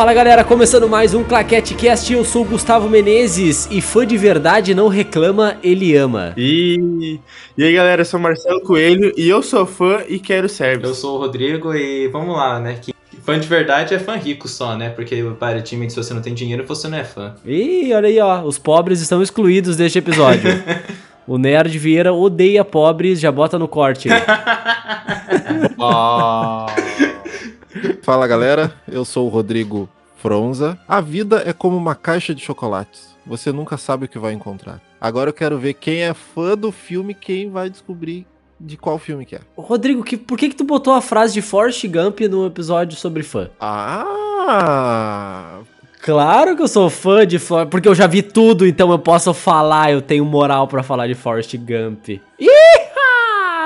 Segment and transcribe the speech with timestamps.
[0.00, 4.16] Fala galera, começando mais um Claquete Cast, eu sou o Gustavo Menezes e fã de
[4.16, 6.32] verdade não reclama, ele ama.
[6.38, 7.20] E,
[7.54, 10.88] e aí galera, eu sou Marcelo Coelho e eu sou fã e quero service.
[10.88, 12.78] Eu sou o Rodrigo e vamos lá, né?
[12.80, 14.88] Que fã de verdade é fã rico só, né?
[14.88, 17.34] Porque para time se você não tem dinheiro, você não é fã.
[17.44, 20.50] Ih, olha aí ó, os pobres estão excluídos deste episódio.
[21.28, 24.22] o Nerd Vieira odeia pobres, já bota no corte aí.
[28.10, 30.76] Fala galera, eu sou o Rodrigo Fronza.
[30.88, 33.16] A vida é como uma caixa de chocolates.
[33.24, 34.80] Você nunca sabe o que vai encontrar.
[35.00, 38.26] Agora eu quero ver quem é fã do filme, quem vai descobrir
[38.58, 39.40] de qual filme que é.
[39.56, 43.22] Rodrigo, que, por que que tu botou a frase de Forrest Gump no episódio sobre
[43.22, 43.48] fã?
[43.60, 45.60] Ah!
[46.02, 49.32] Claro que eu sou fã de Forrest, porque eu já vi tudo, então eu posso
[49.32, 52.08] falar, eu tenho moral pra falar de Forrest Gump.
[52.08, 52.89] Ih!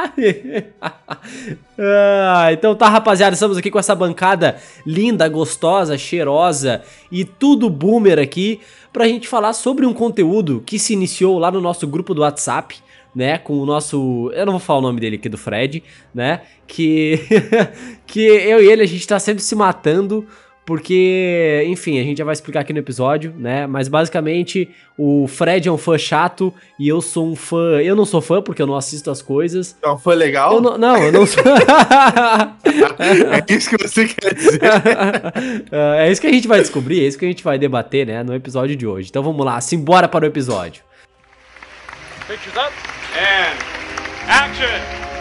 [1.79, 8.19] ah, então tá, rapaziada, estamos aqui com essa bancada linda, gostosa, cheirosa e tudo boomer
[8.19, 8.61] aqui
[8.93, 12.77] pra gente falar sobre um conteúdo que se iniciou lá no nosso grupo do WhatsApp,
[13.15, 16.43] né, com o nosso, eu não vou falar o nome dele aqui do Fred, né,
[16.67, 17.21] que
[18.07, 20.27] que eu e ele a gente tá sempre se matando
[20.67, 23.67] porque, enfim, a gente já vai explicar aqui no episódio, né?
[23.67, 27.83] Mas basicamente o Fred é um fã chato e eu sou um fã.
[27.83, 29.77] Eu não sou fã porque eu não assisto as coisas.
[29.83, 30.55] É um fã legal?
[30.55, 31.43] Eu não, não, eu não sou.
[32.65, 34.61] é isso que você quer dizer.
[35.99, 38.23] é isso que a gente vai descobrir, é isso que a gente vai debater, né?
[38.23, 39.09] No episódio de hoje.
[39.11, 40.83] Então vamos lá, simbora para o episódio.
[42.27, 42.73] Pictures up
[43.19, 43.59] and
[44.29, 45.14] action!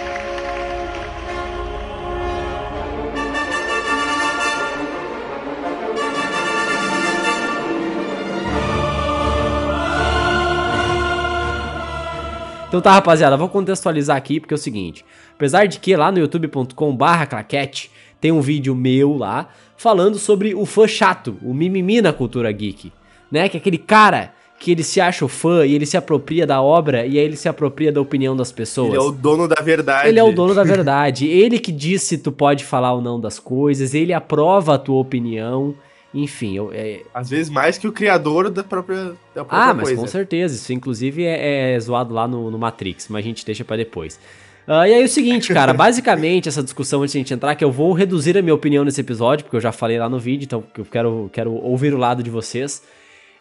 [12.74, 15.06] Então tá, rapaziada, vou contextualizar aqui porque é o seguinte.
[15.36, 20.56] Apesar de que lá no youtube.com barra claquete tem um vídeo meu lá falando sobre
[20.56, 22.92] o fã chato, o mimimi na cultura geek,
[23.32, 23.48] né?
[23.48, 26.64] Que é aquele cara que ele se acha o fã e ele se apropria da
[26.64, 28.90] obra e aí ele se apropria da opinião das pessoas.
[28.90, 30.10] Ele é o dono da verdade.
[30.10, 31.28] Ele é o dono da verdade.
[31.28, 35.00] ele que diz se tu pode falar ou não das coisas, ele aprova a tua
[35.00, 35.76] opinião.
[36.14, 37.02] Enfim, eu, é...
[37.14, 40.02] Às vezes mais que o criador da própria, da própria ah, mas coisa.
[40.02, 40.56] com certeza.
[40.56, 44.20] Isso inclusive é, é zoado lá no, no, Matrix, mas a gente deixa para depois.
[44.68, 47.64] Uh, e aí o seguinte, cara, basicamente essa discussão antes de a gente entrar, que
[47.64, 50.46] eu vou reduzir a minha opinião nesse episódio, porque eu já falei lá no vídeo,
[50.46, 52.84] então eu quero, quero ouvir o lado de vocês.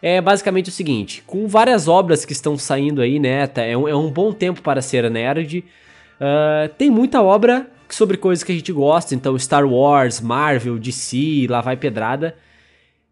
[0.01, 3.87] É basicamente o seguinte, com várias obras que estão saindo aí, né, tá, é, um,
[3.87, 5.63] é um bom tempo para ser nerd,
[6.19, 11.47] uh, tem muita obra sobre coisas que a gente gosta, então Star Wars, Marvel, DC,
[11.49, 12.35] lá vai pedrada,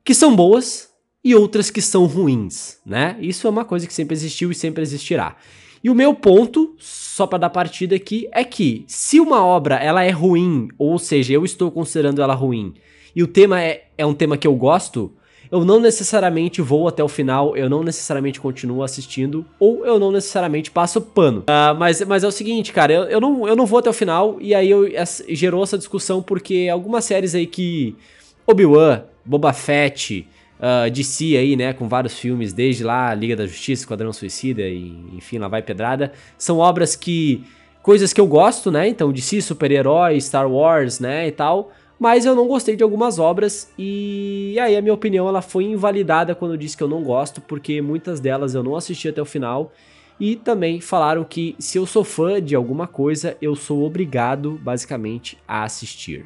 [0.03, 0.89] que são boas
[1.23, 3.15] e outras que são ruins, né?
[3.19, 5.35] Isso é uma coisa que sempre existiu e sempre existirá.
[5.83, 10.03] E o meu ponto, só para dar partida aqui, é que se uma obra ela
[10.03, 12.73] é ruim, ou seja, eu estou considerando ela ruim,
[13.15, 15.11] e o tema é, é um tema que eu gosto,
[15.51, 20.11] eu não necessariamente vou até o final, eu não necessariamente continuo assistindo, ou eu não
[20.11, 21.41] necessariamente passo pano.
[21.41, 23.93] Uh, mas, mas é o seguinte, cara, eu, eu, não, eu não vou até o
[23.93, 27.95] final, e aí eu, essa, gerou essa discussão porque algumas séries aí que.
[28.47, 30.27] Obi-Wan, Boba Fett,
[30.59, 34.89] uh, DC aí, né, com vários filmes, desde lá Liga da Justiça, Esquadrão Suicida e
[35.13, 36.11] enfim, lá vai pedrada.
[36.37, 37.43] São obras que
[37.81, 38.87] coisas que eu gosto, né?
[38.87, 41.71] Então DC, super-herói, Star Wars, né, e tal.
[41.99, 46.33] Mas eu não gostei de algumas obras e aí a minha opinião ela foi invalidada
[46.33, 49.25] quando eu disse que eu não gosto, porque muitas delas eu não assisti até o
[49.25, 49.71] final.
[50.19, 55.37] E também falaram que se eu sou fã de alguma coisa, eu sou obrigado, basicamente,
[55.47, 56.25] a assistir.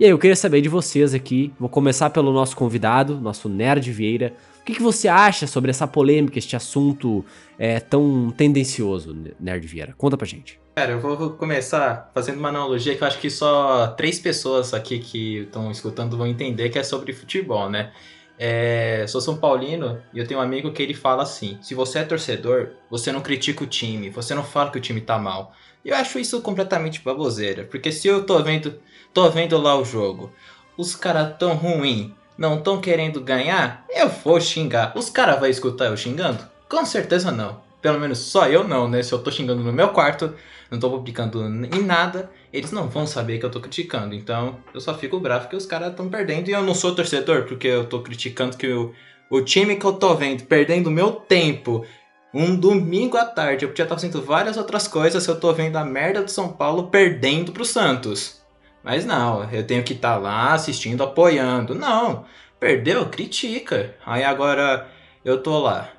[0.00, 1.52] E aí, eu queria saber de vocês aqui.
[1.58, 4.32] Vou começar pelo nosso convidado, nosso Nerd Vieira.
[4.60, 7.24] O que, que você acha sobre essa polêmica, este assunto
[7.58, 9.94] é, tão tendencioso, Nerd Vieira?
[9.98, 10.60] Conta pra gente.
[10.76, 15.00] Cara, eu vou começar fazendo uma analogia que eu acho que só três pessoas aqui
[15.00, 17.90] que estão escutando vão entender que é sobre futebol, né?
[18.38, 21.98] É, sou São Paulino e eu tenho um amigo que ele fala assim: se você
[21.98, 25.52] é torcedor, você não critica o time, você não fala que o time tá mal.
[25.84, 28.78] Eu acho isso completamente baboseira, porque se eu tô vendo
[29.12, 30.32] Tô vendo lá o jogo.
[30.76, 33.84] Os caras tão ruim, não tão querendo ganhar?
[33.90, 34.92] Eu vou xingar.
[34.96, 36.46] Os caras vão escutar eu xingando?
[36.68, 37.60] Com certeza não.
[37.80, 39.02] Pelo menos só eu não, né?
[39.02, 40.34] Se eu tô xingando no meu quarto,
[40.70, 44.14] não tô publicando em nada, eles não vão saber que eu tô criticando.
[44.14, 47.44] Então, eu só fico bravo que os caras estão perdendo e eu não sou torcedor
[47.44, 48.92] porque eu tô criticando que o,
[49.30, 51.84] o time que eu tô vendo perdendo meu tempo
[52.32, 53.64] um domingo à tarde.
[53.64, 56.48] Eu podia estar fazendo várias outras coisas se eu tô vendo a merda do São
[56.48, 58.42] Paulo perdendo pro Santos.
[58.82, 61.74] Mas não, eu tenho que estar tá lá assistindo, apoiando.
[61.74, 62.24] Não,
[62.58, 63.94] perdeu, critica.
[64.04, 64.88] Aí agora
[65.24, 65.90] eu tô lá.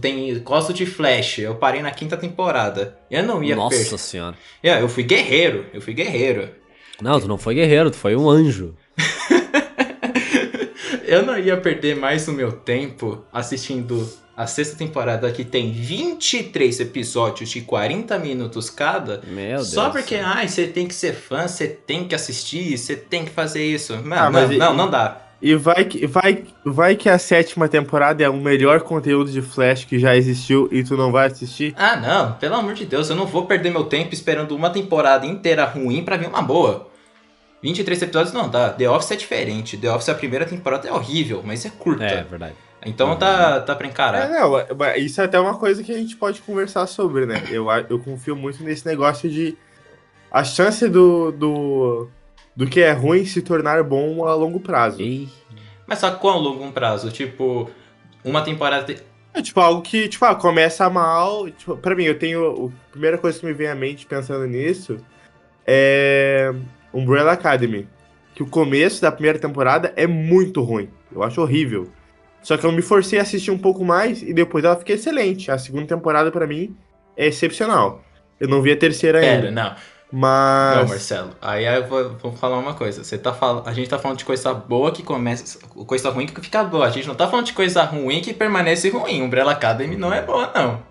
[0.00, 2.98] Tem, gosto de Flash, eu parei na quinta temporada.
[3.10, 3.98] Eu não ia Nossa per...
[3.98, 4.36] senhora.
[4.62, 6.48] É, eu fui guerreiro, eu fui guerreiro.
[7.00, 8.74] Não, tu não foi guerreiro, tu foi um anjo.
[11.04, 14.08] eu não ia perder mais o meu tempo assistindo
[14.42, 19.22] a sexta temporada que tem 23 episódios de 40 minutos cada.
[19.26, 19.68] Meu Deus.
[19.70, 23.30] Só porque, ai, você tem que ser fã, você tem que assistir, você tem que
[23.30, 23.94] fazer isso.
[24.02, 25.18] Mano, Ah, mas não, e- não, não dá.
[25.44, 29.84] E vai que, vai, vai que a sétima temporada é o melhor conteúdo de Flash
[29.84, 31.74] que já existiu e tu não vai assistir?
[31.76, 35.26] Ah, não, pelo amor de Deus, eu não vou perder meu tempo esperando uma temporada
[35.26, 36.88] inteira ruim pra vir uma boa.
[37.60, 38.70] 23 episódios não dá.
[38.70, 39.76] The Office é diferente.
[39.76, 42.04] The Office, a primeira temporada é horrível, mas é curta.
[42.04, 42.54] É, verdade.
[42.84, 44.28] Então tá, tá pra É, encarar.
[44.28, 47.42] não, mas isso é até uma coisa que a gente pode conversar sobre, né?
[47.50, 49.56] Eu, eu confio muito nesse negócio de
[50.30, 52.08] a chance do, do,
[52.56, 55.00] do que é ruim se tornar bom a longo prazo.
[55.00, 55.28] Ih,
[55.86, 57.10] Mas só quão longo um prazo?
[57.10, 57.70] Tipo,
[58.24, 58.84] uma temporada.
[58.84, 59.02] te-
[59.34, 61.48] É tipo algo que, tipo, ah, começa mal.
[61.50, 62.72] Tipo, pra mim, eu tenho.
[62.88, 64.96] A primeira coisa que me vem à mente pensando nisso
[65.66, 66.52] é
[66.92, 67.88] Umbrella Academy.
[68.34, 70.88] Que o começo da primeira temporada é muito ruim.
[71.14, 71.88] Eu acho horrível.
[72.42, 75.50] Só que eu me forcei a assistir um pouco mais e depois ela fica excelente.
[75.50, 76.76] A segunda temporada, pra mim,
[77.16, 78.02] é excepcional.
[78.40, 79.50] Eu não vi a terceira Pera, ainda.
[79.50, 79.74] não.
[80.14, 80.76] Mas.
[80.76, 81.30] Não, Marcelo.
[81.40, 83.02] Aí eu vou, vou falar uma coisa.
[83.02, 83.62] Você tá fal...
[83.64, 85.58] A gente tá falando de coisa boa que começa.
[85.86, 86.86] Coisa ruim que fica boa.
[86.86, 89.22] A gente não tá falando de coisa ruim que permanece ruim.
[89.22, 90.82] Umbrella Academy não é boa, não.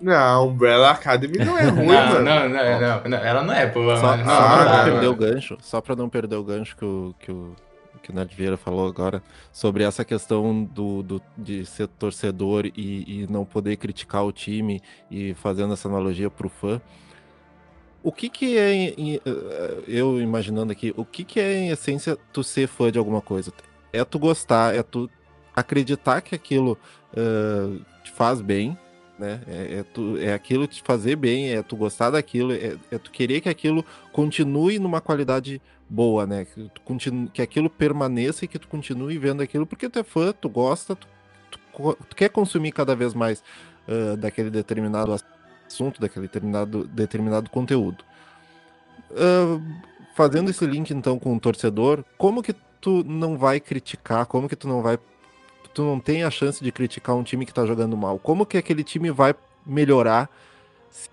[0.00, 2.20] Não, Umbrella Academy não é ruim, não, mano.
[2.20, 4.24] não, não, não, não, Ela não é boa, Só, mano.
[4.24, 5.10] Só não pra dá, não Ah, perder mano.
[5.10, 7.56] o gancho, só pra não perder o gancho que o, que o,
[7.98, 9.22] que o Nerd Vieira falou agora,
[9.52, 14.80] sobre essa questão do, do- de ser torcedor e, e não poder criticar o time
[15.10, 16.80] e fazendo essa analogia pro fã.
[18.02, 22.16] O que que é, em- eh, eu imaginando aqui, o que que é em essência
[22.32, 23.52] tu ser fã de alguma coisa?
[23.92, 25.10] É tu gostar, é tu
[25.54, 26.78] acreditar que aquilo
[27.14, 28.78] eh, te faz bem,
[29.18, 29.40] né?
[29.46, 33.10] É, é, tu, é aquilo te fazer bem, é tu gostar daquilo, é, é tu
[33.10, 36.44] querer que aquilo continue numa qualidade boa, né?
[36.44, 40.04] Que, tu continue, que aquilo permaneça e que tu continue vendo aquilo porque tu é
[40.04, 41.06] fã, tu gosta, tu,
[41.50, 41.58] tu
[42.08, 43.42] tu quer consumir cada vez mais
[43.88, 45.14] ah, daquele determinado
[45.66, 48.04] assunto, daquele determinado, determinado conteúdo.
[49.12, 49.60] Ah,
[50.14, 54.56] fazendo esse link então com o torcedor, como que tu não vai criticar, como que
[54.56, 54.98] tu não vai
[55.78, 58.18] tu não tem a chance de criticar um time que tá jogando mal?
[58.18, 59.32] Como que aquele time vai
[59.64, 60.28] melhorar
[60.90, 61.08] se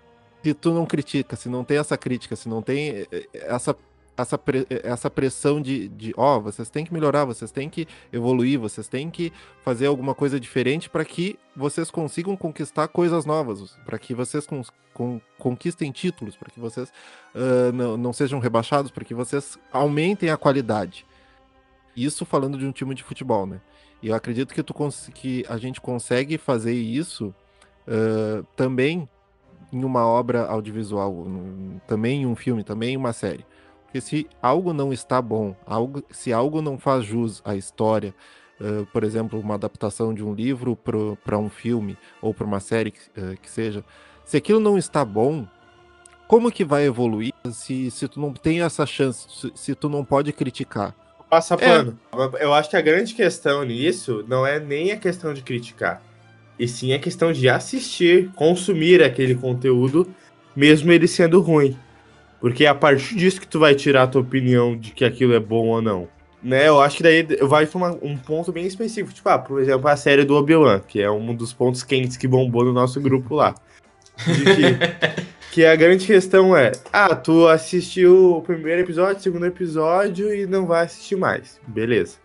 [0.54, 3.76] tu não critica, se não tem essa crítica, se não tem eh, eh, essa
[4.16, 8.58] essa, eh, essa pressão de, de ó, vocês têm que melhorar, vocês têm que evoluir,
[8.58, 9.32] vocês têm que
[9.62, 14.64] fazer alguma coisa diferente para que vocês consigam conquistar coisas novas, para que vocês con-
[14.92, 16.92] con- conquistem títulos, para que vocês
[17.36, 21.06] ah, não, não sejam rebaixados, para que vocês aumentem a qualidade.
[21.96, 23.60] Isso falando de um time de futebol, né?
[24.02, 24.74] E eu acredito que, tu
[25.14, 27.34] que a gente consegue fazer isso
[27.86, 29.08] ah, também
[29.72, 31.26] em uma obra audiovisual,
[31.86, 33.44] também em um filme, também em uma série.
[33.84, 38.14] Porque se algo não está bom, algo, se algo não faz jus à história,
[38.60, 42.90] ah, por exemplo, uma adaptação de um livro para um filme ou para uma série
[42.90, 43.84] que, ah, que seja,
[44.24, 45.46] se aquilo não está bom,
[46.26, 50.04] como que vai evoluir se, se tu não tem essa chance, se, se tu não
[50.04, 50.94] pode criticar?
[51.28, 51.56] Passa É.
[51.58, 51.98] pano.
[52.40, 56.00] Eu acho que a grande questão nisso não é nem a questão de criticar,
[56.58, 60.06] e sim a questão de assistir, consumir aquele conteúdo,
[60.54, 61.76] mesmo ele sendo ruim.
[62.40, 65.34] Porque é a partir disso que tu vai tirar a tua opinião de que aquilo
[65.34, 66.08] é bom ou não.
[66.42, 69.12] Né, eu acho que daí vai pra uma- um ponto bem específico.
[69.12, 72.28] Tipo, ah, por exemplo, a série do Obi-Wan, que é um dos pontos quentes que
[72.28, 73.52] bombou no nosso grupo lá.
[74.24, 79.46] De que, que a grande questão é: ah, tu assistiu o primeiro episódio, o segundo
[79.46, 81.58] episódio e não vai assistir mais.
[81.66, 82.18] Beleza.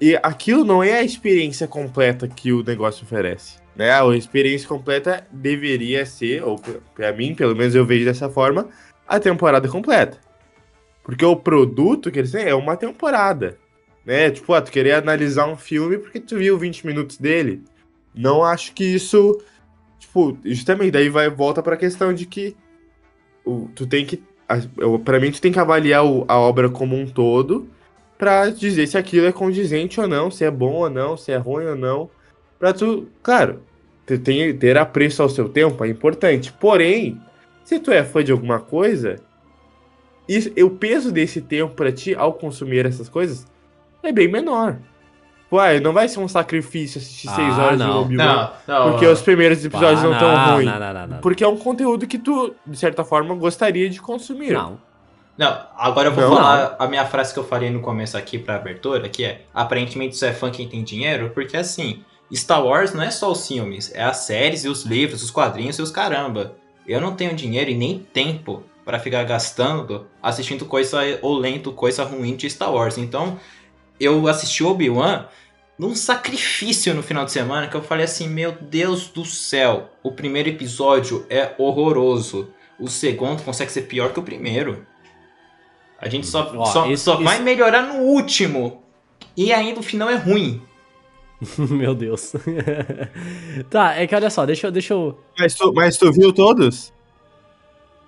[0.00, 3.58] E aquilo não é a experiência completa que o negócio oferece.
[3.76, 3.90] Né?
[3.90, 6.58] A experiência completa deveria ser, ou
[6.94, 8.66] pra mim, pelo menos eu vejo dessa forma,
[9.06, 10.18] a temporada completa.
[11.02, 13.58] Porque o produto que eles têm é uma temporada.
[14.06, 14.30] Né?
[14.30, 17.62] Tipo, ah, tu querer analisar um filme porque tu viu 20 minutos dele.
[18.14, 19.38] Não acho que isso.
[19.98, 22.56] Tipo, justamente, daí vai volta pra questão de que
[23.44, 24.22] o, tu tem que.
[24.48, 27.68] a- eu- Pra mim, tu tem que avaliar o- a obra como um todo
[28.16, 31.36] pra dizer se aquilo é condizente ou não, se é bom ou não, se é
[31.36, 32.10] ruim ou não.
[32.58, 33.62] Pra tu, claro,
[34.06, 36.52] tu tem, ter apreço ao seu tempo é importante.
[36.52, 37.20] Porém,
[37.64, 39.16] se tu é fã de alguma coisa,
[40.28, 43.46] isso, o peso desse tempo pra ti ao consumir essas coisas
[44.02, 44.78] é bem menor.
[45.50, 48.02] Uai, não vai ser um sacrifício assistir Ah, seis horas de não.
[48.02, 48.90] Obi-Wan, Não, não.
[48.92, 50.66] porque os primeiros episódios Ah, não tão ruins.
[50.66, 51.18] Não, não, não.
[51.20, 54.52] Porque é um conteúdo que tu, de certa forma, gostaria de consumir.
[54.52, 54.78] Não.
[55.38, 56.34] Não, agora eu vou Não.
[56.36, 60.16] falar a minha frase que eu falei no começo aqui pra abertura, que é aparentemente
[60.16, 62.02] isso é fã quem tem dinheiro, porque assim,
[62.34, 65.78] Star Wars não é só os filmes, é as séries e os livros, os quadrinhos
[65.78, 66.56] e os caramba.
[66.86, 72.02] Eu não tenho dinheiro e nem tempo pra ficar gastando assistindo coisa ou lendo coisa
[72.04, 72.98] ruim de Star Wars.
[72.98, 73.38] Então,
[74.00, 75.26] eu assisti Obi-Wan
[75.78, 80.12] num sacrifício no final de semana que eu falei assim: Meu Deus do céu, o
[80.12, 82.50] primeiro episódio é horroroso.
[82.80, 84.86] O segundo consegue ser pior que o primeiro.
[86.00, 88.82] A gente só, Ó, só, esse- só esse- vai melhorar no último.
[89.36, 90.62] E ainda o final é ruim.
[91.58, 92.32] Meu Deus.
[93.70, 94.70] tá, é que olha só, deixa eu.
[94.72, 95.18] Deixa eu...
[95.38, 96.92] Mas tu, mas tu viu todos?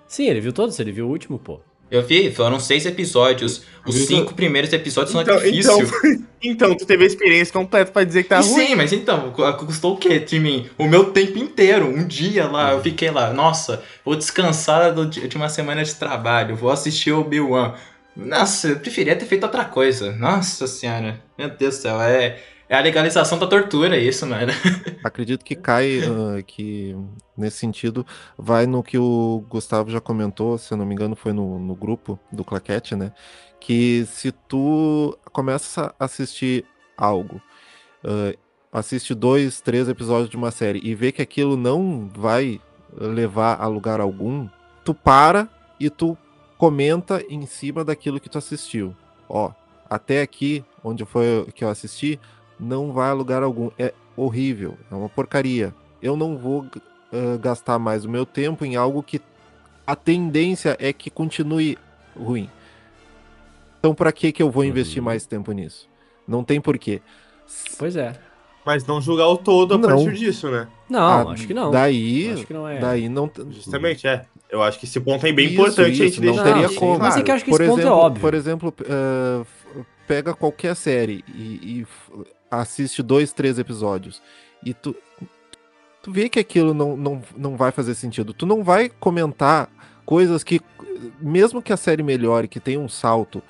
[0.07, 1.59] Sim, ele viu todos, ele viu o último, pô.
[1.91, 3.63] Eu vi, foram seis episódios.
[3.85, 4.07] Os Viu?
[4.07, 5.65] cinco primeiros episódios são Então, difíceis.
[5.65, 8.67] então, então, tu teve a experiência completa pra dizer que tá E ruim.
[8.67, 10.69] Sim, mas então, cu- custou o quê de mim?
[10.77, 15.49] O meu tempo inteiro, um dia lá, eu fiquei lá, nossa, vou descansar de uma
[15.49, 17.73] semana de trabalho, vou assistir o Obi-Wan.
[18.15, 20.11] Nossa, eu preferia ter feito outra coisa.
[20.13, 22.39] Nossa senhora, meu Deus do céu, é,
[22.71, 24.53] é a legalização da tortura isso, mano.
[25.03, 26.95] Acredito que cai, ah, que
[27.35, 31.33] nesse sentido, vai no que o Gustavo já comentou, se eu não me engano, foi
[31.33, 33.11] no, no grupo do Claquete, né?
[33.59, 36.63] Que se tu começa a assistir
[36.97, 37.41] algo,
[38.05, 38.33] ah,
[38.71, 42.61] assiste dois, três episódios de uma série e vê que aquilo não vai
[42.97, 44.47] levar a lugar algum,
[44.85, 46.17] tu para e tu
[46.57, 48.95] comenta em cima daquilo que tu assistiu.
[49.27, 49.51] Ó,
[49.89, 52.17] até aqui, onde foi que eu assisti,
[52.61, 53.71] não vai a lugar algum.
[53.77, 55.73] É horrível, é uma porcaria.
[56.01, 56.65] Eu não vou
[57.11, 59.19] ah, gastar mais o meu tempo em algo que
[59.85, 61.77] a tendência é que continue
[62.15, 62.49] ruim.
[63.79, 65.05] Então, pra que que eu vou investir Uhum.
[65.05, 65.89] mais tempo nisso?
[66.27, 67.01] Não tem porquê.
[67.77, 68.13] Pois é.
[68.63, 69.89] Mas não julgar o todo a Não.
[69.89, 70.67] partir disso, né?
[70.87, 70.99] Não,
[71.29, 71.71] Ah, acho que não.
[71.71, 72.77] Daí, Acho que não é.
[72.79, 73.29] daí não.
[73.49, 74.23] Justamente, é.
[74.51, 76.67] Eu acho que esse ponto é bem Isso, importante a isso, gente não deixar teria
[76.67, 76.99] bem como.
[76.99, 78.21] Mas é que eu acho que por esse ponto é exemplo, óbvio.
[78.21, 81.87] Por exemplo, f- pega qualquer série e, e
[82.51, 84.21] assiste dois, três episódios
[84.63, 84.95] e tu,
[86.03, 88.33] tu vê que aquilo não, não, não vai fazer sentido.
[88.33, 89.69] Tu não vai comentar
[90.05, 90.61] coisas que,
[91.19, 93.41] mesmo que a série melhore, que tenha um salto,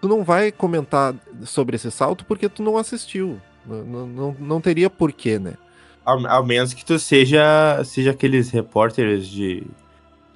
[0.00, 1.14] tu não vai comentar
[1.44, 3.40] sobre esse salto porque tu não assistiu.
[3.66, 5.54] Não, não, não- teria porquê, né?
[6.04, 9.66] Ao, ao menos que tu seja, seja aqueles repórteres de,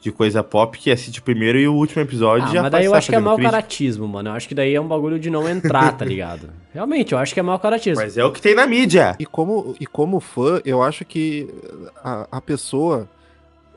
[0.04, 2.84] de coisa pop que assiste o primeiro e o último episódio Ah, já mas daí
[2.84, 4.28] eu sai acho que é mau caratismo, mano.
[4.28, 6.50] Eu acho que daí é um bagulho de não entrar, tá ligado?
[6.74, 8.02] Realmente, eu acho que é mau caratismo.
[8.04, 9.16] Mas é o que tem na mídia.
[9.18, 11.48] E como, e como fã, eu acho que
[12.04, 13.08] a, a pessoa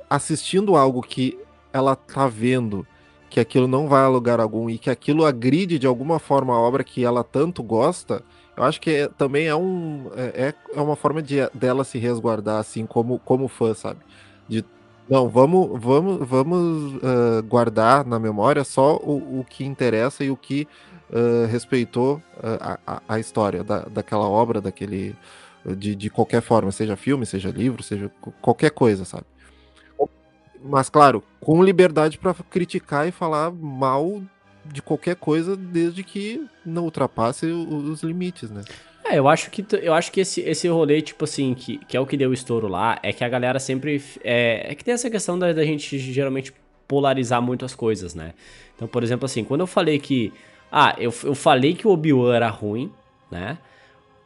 [0.10, 1.40] assistindo algo que
[1.72, 2.86] ela tá vendo
[3.30, 6.60] que aquilo não vai a lugar algum e que aquilo agride de alguma forma a
[6.60, 8.22] obra que ela tanto gosta,
[8.58, 12.60] eu acho que é- também é, um, é, é uma forma de, dela se resguardar
[12.60, 14.00] assim como, como fã, sabe?
[14.46, 14.66] De,
[15.10, 20.38] não, vamos, vamos, vamos ah, guardar na memória só o, o que interessa e o
[20.38, 20.68] que
[21.12, 25.16] ah, respeitou ah, a, a, história da, daquela obra, daquele
[25.66, 28.12] de, de qualquer forma, seja filme, seja livro, seja
[28.42, 29.26] qualquer coisa, sabe?
[30.64, 34.22] Mas claro, com liberdade para criticar e falar mal
[34.66, 38.62] de qualquer coisa, desde que não ultrapasse os limites, né?
[39.10, 42.00] É, eu acho que, eu acho que esse, esse rolê, tipo assim, que, que é
[42.00, 44.04] o que deu estouro lá, é que a galera sempre.
[44.24, 46.54] É, é que tem essa questão da, da gente geralmente
[46.88, 48.34] polarizar muito as coisas, né?
[48.76, 50.34] Então, por exemplo, assim, quando eu falei que.
[50.72, 52.92] Ah, eu, eu falei que o Obi-Wan era ruim,
[53.32, 53.58] né?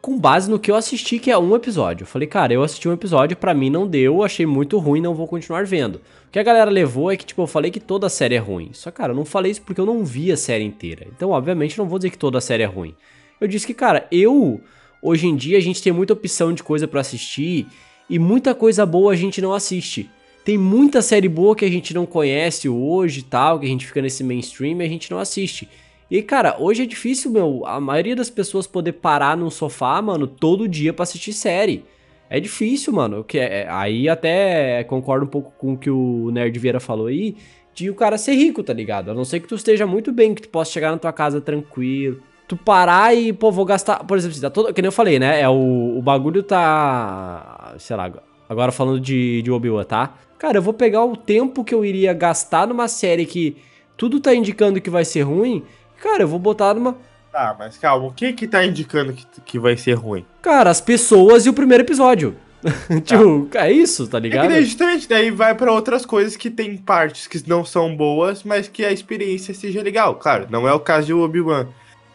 [0.01, 2.03] Com base no que eu assisti, que é um episódio.
[2.03, 5.13] Eu falei, cara, eu assisti um episódio, pra mim não deu, achei muito ruim, não
[5.13, 5.97] vou continuar vendo.
[6.27, 8.39] O que a galera levou é que, tipo, eu falei que toda a série é
[8.39, 8.71] ruim.
[8.73, 11.05] Só, cara, eu não falei isso porque eu não vi a série inteira.
[11.15, 12.95] Então, obviamente, não vou dizer que toda a série é ruim.
[13.41, 14.61] Eu disse que, cara, eu.
[15.01, 17.65] Hoje em dia a gente tem muita opção de coisa pra assistir
[18.07, 20.07] e muita coisa boa a gente não assiste.
[20.45, 23.87] Tem muita série boa que a gente não conhece hoje e tal, que a gente
[23.87, 25.67] fica nesse mainstream e a gente não assiste.
[26.09, 30.27] E, cara, hoje é difícil, meu, a maioria das pessoas poder parar num sofá, mano,
[30.27, 31.83] todo dia pra assistir série.
[32.29, 33.23] É difícil, mano.
[33.23, 37.35] Que é, aí até concordo um pouco com o que o Nerd Vieira falou aí,
[37.73, 39.09] de o cara ser rico, tá ligado?
[39.09, 41.41] A não ser que tu esteja muito bem, que tu possa chegar na tua casa
[41.41, 42.21] tranquilo.
[42.51, 44.03] Tu parar e, pô, vou gastar.
[44.03, 45.39] Por exemplo, tá todo, que nem eu falei, né?
[45.39, 47.75] É o, o bagulho tá.
[47.79, 48.11] Sei lá,
[48.49, 50.15] agora falando de, de Obi-Wan, tá?
[50.37, 53.55] Cara, eu vou pegar o tempo que eu iria gastar numa série que
[53.95, 55.63] tudo tá indicando que vai ser ruim.
[56.03, 56.97] Cara, eu vou botar numa.
[57.31, 60.25] Tá, mas calma, o que que tá indicando que, que vai ser ruim?
[60.41, 62.35] Cara, as pessoas e o primeiro episódio.
[63.05, 64.49] tipo, é isso, tá É que ligado?
[64.49, 68.67] daí justamente daí vai pra outras coisas que tem partes que não são boas, mas
[68.67, 70.15] que a experiência seja legal.
[70.15, 71.67] Claro, não é o caso de Obi-Wan.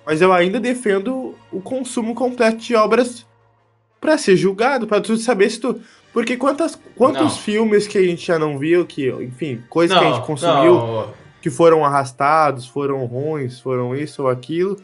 [0.06, 3.26] Mas eu ainda defendo o consumo completo de obras
[4.00, 5.80] pra ser julgado, pra tu saber se tu.
[6.12, 7.30] Porque quantas, quantos Não.
[7.30, 10.74] filmes que a gente já não viu, que, enfim, coisas que a gente consumiu.
[10.74, 11.08] não,
[11.42, 14.76] que foram arrastados, foram ruins, foram isso ou aquilo.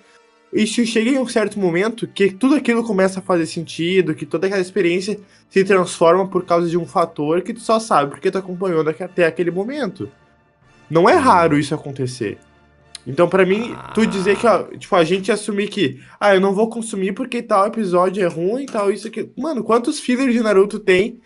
[0.53, 4.27] E se chega em um certo momento que tudo aquilo começa a fazer sentido, que
[4.27, 8.31] toda aquela experiência se transforma por causa de um fator que tu só sabe porque
[8.31, 10.11] tu acompanhou até aquele momento.
[10.91, 12.39] Não é raro isso acontecer.
[13.07, 16.55] Então, pra mim, tu dizer que, ó, tipo, a gente assumir que, ah, eu não
[16.55, 19.29] vou consumir porque tal episódio é ruim, tal, isso aqui.
[19.37, 21.21] Mano, quantos fillers de Naruto tem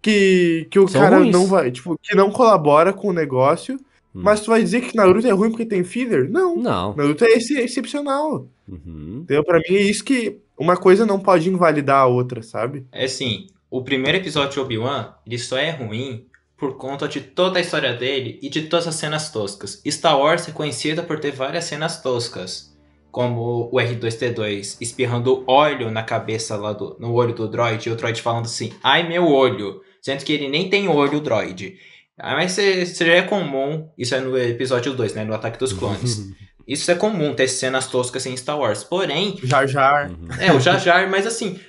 [0.00, 1.32] que, que o São cara ruins.
[1.32, 3.76] não vai, tipo, que não colabora com o negócio,
[4.14, 4.20] Hum.
[4.22, 6.30] mas tu vai dizer que Naruto é ruim porque tem filler?
[6.30, 6.56] Não.
[6.56, 6.94] Não.
[6.94, 8.46] Naruto é esse- excepcional.
[8.68, 9.20] Uhum.
[9.22, 9.44] Entendeu?
[9.44, 12.86] Pra mim é isso que uma coisa não pode invalidar a outra, sabe?
[12.92, 16.24] É assim, o primeiro episódio de Obi-Wan, ele só é ruim
[16.56, 19.82] por conta de toda a história dele e de todas as cenas toscas.
[19.86, 22.74] Star Wars é conhecida por ter várias cenas toscas,
[23.10, 27.96] como o R2-D2 espirrando óleo na cabeça lá do, no olho do droid e o
[27.96, 31.76] droid falando assim, ai meu olho, sendo que ele nem tem olho, o droid.
[32.18, 35.72] Ah, Mas isso já é comum, isso é no episódio 2, né, no Ataque dos
[35.72, 36.34] Clones.
[36.66, 38.82] Isso é comum, ter cenas toscas em Star Wars.
[38.82, 40.10] Porém, Jar Jar.
[40.40, 41.60] É, o Jar Jar, mas assim,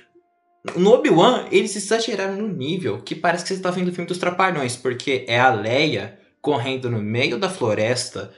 [0.76, 4.18] no Obi-Wan, eles exageraram no nível que parece que você tá vendo o filme dos
[4.18, 8.32] Trapalhões, porque é a Leia correndo no meio da floresta,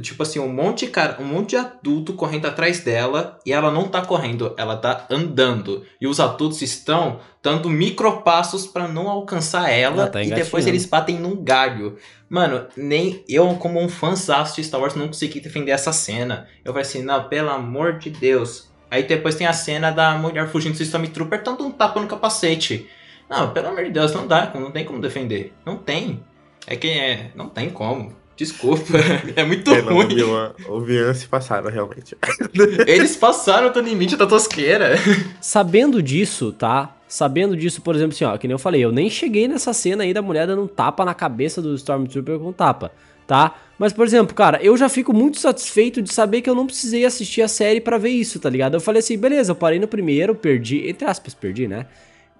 [0.00, 3.70] tipo assim, um monte de cara, um monte de adulto correndo atrás dela, e ela
[3.70, 5.84] não tá correndo, ela tá andando.
[6.00, 10.86] E os adultos estão dando micropassos pra não alcançar ela, Ela tá e depois eles
[10.86, 11.96] batem num galho.
[12.28, 16.46] Mano, nem eu, como um fãzaço de Star Wars, não consegui defender essa cena.
[16.64, 18.67] Eu falei assim, não, pelo amor de Deus.
[18.90, 22.88] Aí depois tem a cena da mulher fugindo do Stormtrooper, dando um tapa no capacete.
[23.28, 25.52] Não, pelo amor de Deus, não dá, não tem como defender.
[25.64, 26.24] Não tem.
[26.66, 28.12] É que é, não tem como.
[28.36, 28.84] Desculpa,
[29.34, 30.04] é muito É, não, ruim.
[30.04, 32.16] Obi-Wan Obi-Wan se passaram, realmente.
[32.86, 34.94] Eles passaram do limite da tosqueira.
[35.42, 36.94] Sabendo disso, tá?
[37.08, 40.04] Sabendo disso, por exemplo, assim, ó, que nem eu falei, eu nem cheguei nessa cena
[40.04, 42.92] aí da mulher dando um tapa na cabeça do Stormtrooper com tapa,
[43.26, 43.54] tá?
[43.78, 47.04] Mas, por exemplo, cara, eu já fico muito satisfeito de saber que eu não precisei
[47.04, 48.74] assistir a série pra ver isso, tá ligado?
[48.74, 51.86] Eu falei assim, beleza, eu parei no primeiro, perdi, entre aspas, perdi, né?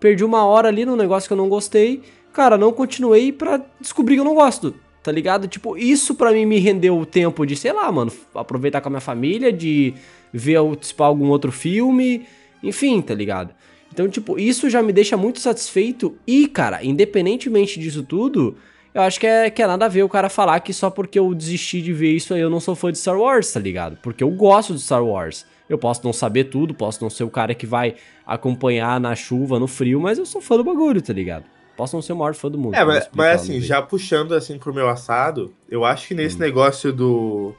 [0.01, 4.17] Perdi uma hora ali num negócio que eu não gostei, cara, não continuei pra descobrir
[4.17, 5.47] que eu não gosto, tá ligado?
[5.47, 8.91] Tipo, isso pra mim me rendeu o tempo de, sei lá, mano, aproveitar com a
[8.91, 9.95] minha família, de
[10.33, 12.27] ver tipo, algum outro filme,
[12.65, 13.55] enfim, tá ligado?
[13.93, 18.57] Então, tipo, isso já me deixa muito satisfeito e, cara, independentemente disso tudo,
[18.99, 21.19] eu acho que é, que é nada a ver o cara falar que só porque
[21.19, 23.97] eu desisti de ver isso aí eu não sou fã de Star Wars, tá ligado?
[24.03, 25.47] Porque eu gosto de Star Wars.
[25.69, 27.95] Eu posso não saber tudo, posso não ser o cara que vai
[28.27, 31.45] acompanhar na chuva, no frio, mas eu sou fã do bagulho, tá ligado?
[31.77, 32.75] Posso não ser o maior fã do mundo.
[32.75, 36.41] É, mas, mas assim, já puxando assim pro meu assado, eu acho que nesse Hum.
[36.41, 37.55] negócio do,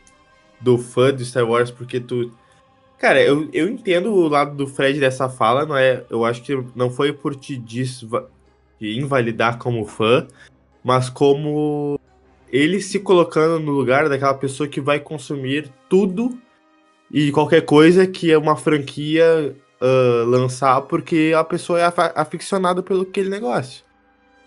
[0.59, 2.31] do fã de Star Wars, porque tu.
[2.97, 6.03] Cara, eu, eu entendo o lado do Fred dessa fala, não é?
[6.09, 8.27] Eu acho que não foi por te desva-
[8.77, 10.27] te invalidar como fã,
[10.83, 11.99] mas como
[12.51, 16.37] ele se colocando no lugar daquela pessoa que vai consumir tudo
[17.11, 23.03] e qualquer coisa que é uma franquia ah, lançar, porque a pessoa é aficionada pelo
[23.03, 23.83] aquele negócio.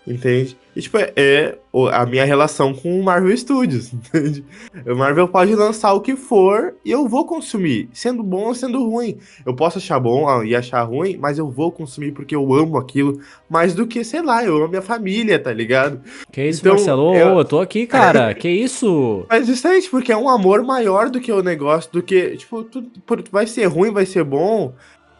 [0.05, 0.57] Entende?
[0.75, 1.57] E, tipo, é, é
[1.93, 4.43] a minha relação com o Marvel Studios, entende?
[4.85, 8.83] O Marvel pode lançar o que for e eu vou consumir, sendo bom ou sendo
[8.85, 9.17] ruim.
[9.45, 12.77] Eu posso achar bom ah, e achar ruim, mas eu vou consumir porque eu amo
[12.77, 13.17] aquilo
[13.49, 16.01] mais do que, sei lá, eu amo minha família, tá ligado?
[16.31, 17.15] Que isso, Então, Marcelo?
[17.15, 18.33] eu- eu tô aqui, cara.
[18.35, 19.25] que isso?
[19.29, 22.83] Mas justamente porque é um amor maior do que o negócio, do que, tipo, tu,
[23.05, 24.73] por- vai ser ruim, vai ser bom.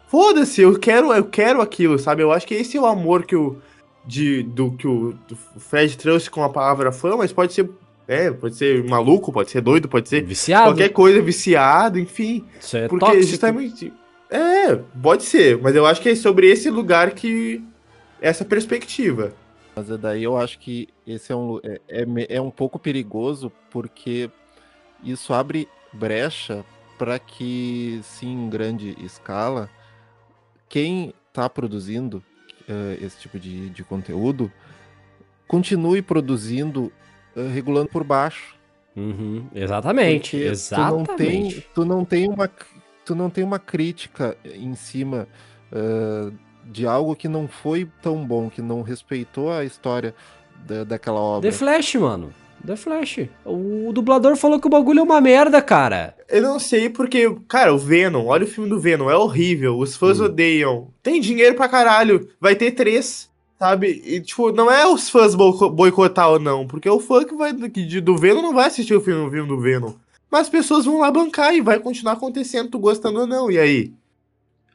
[0.08, 2.22] Foda-se, eu quero, eu quero aquilo, sabe?
[2.22, 3.56] Eu acho que esse é o amor que o
[4.06, 7.68] de, do que o, do Fred trouxe com a palavra fã, mas pode ser,
[8.06, 10.70] é, pode ser maluco, pode ser doido, pode ser Viciado.
[10.70, 12.44] qualquer coisa, viciado, enfim.
[12.60, 13.26] Isso é porque tóxico.
[13.26, 13.92] justamente
[14.30, 17.62] é, pode ser, mas eu acho que é sobre esse lugar que
[18.20, 19.32] essa perspectiva.
[19.76, 23.52] Mas é daí eu acho que esse é um, é, é, é um pouco perigoso,
[23.70, 24.30] porque
[25.02, 26.64] isso abre brecha
[26.98, 29.68] para que, sim, em grande escala,
[30.68, 32.22] quem está produzindo
[32.68, 34.50] eh, esse tipo de, de conteúdo
[35.46, 36.92] continue produzindo
[37.36, 38.54] eh, regulando por baixo.
[38.96, 41.08] Uhum, exatamente, Porque exatamente.
[41.10, 42.50] Tu não, tem, tu, não tem uma,
[43.04, 45.26] tu não tem uma crítica em cima
[45.72, 46.30] ah,
[46.64, 50.14] de algo que não foi tão bom, que não respeitou a história
[50.64, 51.50] da, daquela obra.
[51.50, 52.32] The Flash, mano.
[52.66, 53.28] The Flash.
[53.44, 56.16] O dublador falou que o bagulho é uma merda, cara.
[56.28, 59.96] Eu não sei porque, cara, o Venom, olha o filme do Venom, é horrível, os
[59.96, 60.24] fãs Hum.
[60.24, 60.88] odeiam.
[61.02, 64.02] Tem dinheiro pra caralho, vai ter três, sabe?
[64.06, 67.52] E, tipo, não é os fãs boico- boicotar ou não, porque o fã que vai
[67.52, 69.92] que do Venom não vai assistir o filme, o filme do Venom.
[70.30, 73.58] Mas as pessoas vão lá bancar e vai continuar acontecendo, tu gostando ou não, e
[73.58, 73.92] aí?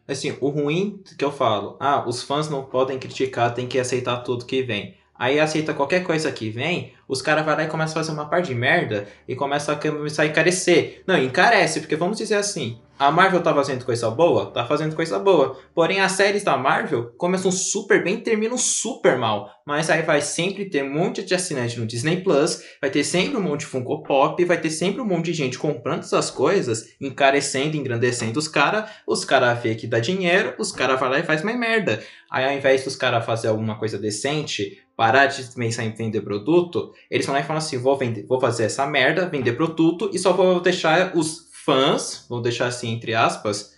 [0.08, 4.18] Assim, o ruim que eu falo, ah, os fãs não podem criticar, tem que aceitar
[4.18, 4.96] tudo que vem.
[5.20, 8.30] Aí aceita qualquer coisa que vem, os caras vão lá e começam a fazer uma
[8.30, 11.04] par de merda e começa a começar a encarecer.
[11.06, 14.52] Não, encarece, porque vamos dizer assim, A Marvel tá fazendo coisa boa?
[14.52, 15.58] Tá fazendo coisa boa.
[15.74, 19.50] Porém, as séries da Marvel começam super bem e terminam super mal.
[19.66, 23.38] Mas aí vai sempre ter um monte de assinante no Disney Plus, vai ter sempre
[23.38, 26.94] um monte de Funko Pop, vai ter sempre um monte de gente comprando essas coisas,
[27.00, 28.90] encarecendo, engrandecendo os caras.
[29.08, 32.04] Os caras vê que dá dinheiro, os caras vai lá e faz mais merda.
[32.30, 36.92] Aí ao invés dos caras fazer alguma coisa decente, parar de pensar em vender produto,
[37.10, 40.20] eles vão lá e falam assim: vou, vender, vou fazer essa merda, vender produto e
[40.20, 43.76] só vou deixar os fãs, vou deixar assim entre aspas,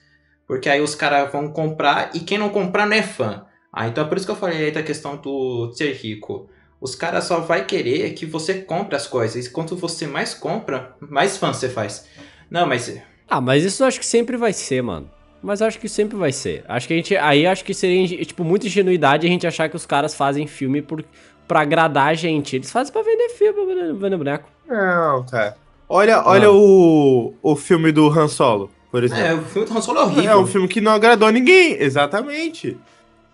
[0.47, 3.45] porque aí os caras vão comprar e quem não comprar não é fã.
[3.71, 6.49] Ah, então é por isso que eu falei aí da questão do ser rico.
[6.79, 9.45] Os caras só vai querer que você compre as coisas.
[9.45, 12.07] E quanto você mais compra, mais fã você faz.
[12.49, 12.97] Não, mas.
[13.29, 15.09] Ah, mas isso eu acho que sempre vai ser, mano.
[15.43, 16.63] Mas acho que sempre vai ser.
[16.67, 17.15] Acho que a gente.
[17.15, 20.81] Aí acho que seria, tipo, muita ingenuidade a gente achar que os caras fazem filme
[20.81, 21.03] por,
[21.47, 22.55] pra agradar a gente.
[22.55, 24.49] Eles fazem pra vender filme, pra vender, vender boneco.
[24.67, 25.55] Não, cara.
[25.93, 26.53] Olha, olha ah.
[26.53, 29.23] o, o filme do Han Solo, por exemplo.
[29.25, 30.31] É, o filme do Han Solo é horrível.
[30.31, 32.77] É um filme que não agradou a ninguém, exatamente.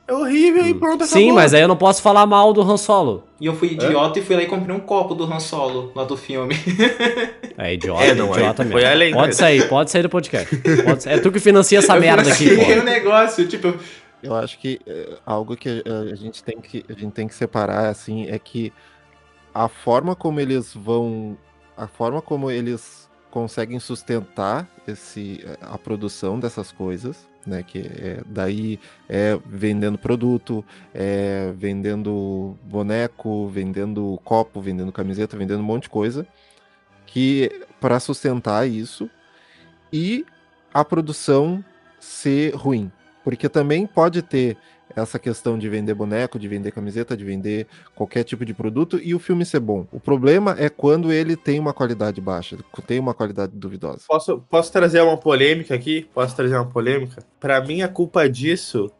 [0.07, 0.67] É horrível hum.
[0.67, 1.07] e pronto, acabou.
[1.07, 3.25] Sim, mas aí eu não posso falar mal do Han Solo.
[3.39, 4.23] E eu fui idiota é?
[4.23, 6.55] e fui lá e comprei um copo do Han Solo, lá do filme.
[7.59, 8.79] É idiota, é, não, idiota mesmo.
[8.79, 10.55] Foi além pode sair, pode sair do podcast.
[10.55, 12.71] Pode, é tu que financia essa eu merda aqui, pô.
[12.71, 13.73] o negócio, tipo...
[14.21, 17.89] Eu acho que é, algo que a gente, tem que a gente tem que separar,
[17.89, 18.71] assim, é que
[19.55, 21.35] a forma como eles vão
[21.77, 27.63] a forma como eles conseguem sustentar esse, a produção dessas coisas, né?
[27.63, 35.65] Que é, daí é vendendo produto, é vendendo boneco, vendendo copo, vendendo camiseta, vendendo um
[35.65, 36.27] monte de coisa,
[37.05, 39.09] que para sustentar isso
[39.93, 40.25] e
[40.73, 41.63] a produção
[41.99, 42.91] ser ruim,
[43.23, 44.57] porque também pode ter
[44.95, 49.13] essa questão de vender boneco, de vender camiseta, de vender qualquer tipo de produto e
[49.13, 49.85] o filme ser bom.
[49.91, 54.01] O problema é quando ele tem uma qualidade baixa, tem uma qualidade duvidosa.
[54.07, 56.07] Posso, posso trazer uma polêmica aqui?
[56.13, 57.21] Posso trazer uma polêmica?
[57.39, 58.91] Para mim, a culpa disso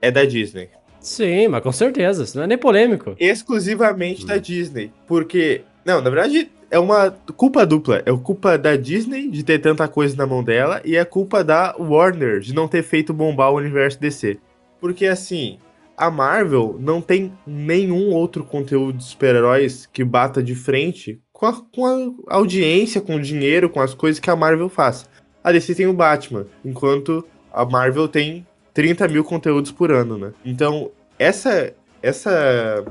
[0.00, 0.68] é da Disney.
[1.00, 3.16] Sim, mas com certeza, isso não é nem polêmico.
[3.18, 4.26] Exclusivamente hum.
[4.26, 4.92] da Disney.
[5.06, 8.02] Porque, não, na verdade, é uma culpa dupla.
[8.06, 11.74] É culpa da Disney de ter tanta coisa na mão dela e é culpa da
[11.78, 14.38] Warner de não ter feito bombar o universo DC.
[14.80, 15.58] Porque assim,
[15.96, 21.52] a Marvel não tem nenhum outro conteúdo de super-heróis que bata de frente com a,
[21.52, 25.08] com a, audiência, com o dinheiro, com as coisas que a Marvel faz.
[25.44, 30.32] A DC tem o Batman, enquanto a Marvel tem 30 mil conteúdos por ano, né?
[30.44, 32.84] Então, essa, essa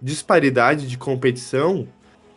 [0.00, 1.86] disparidade de competição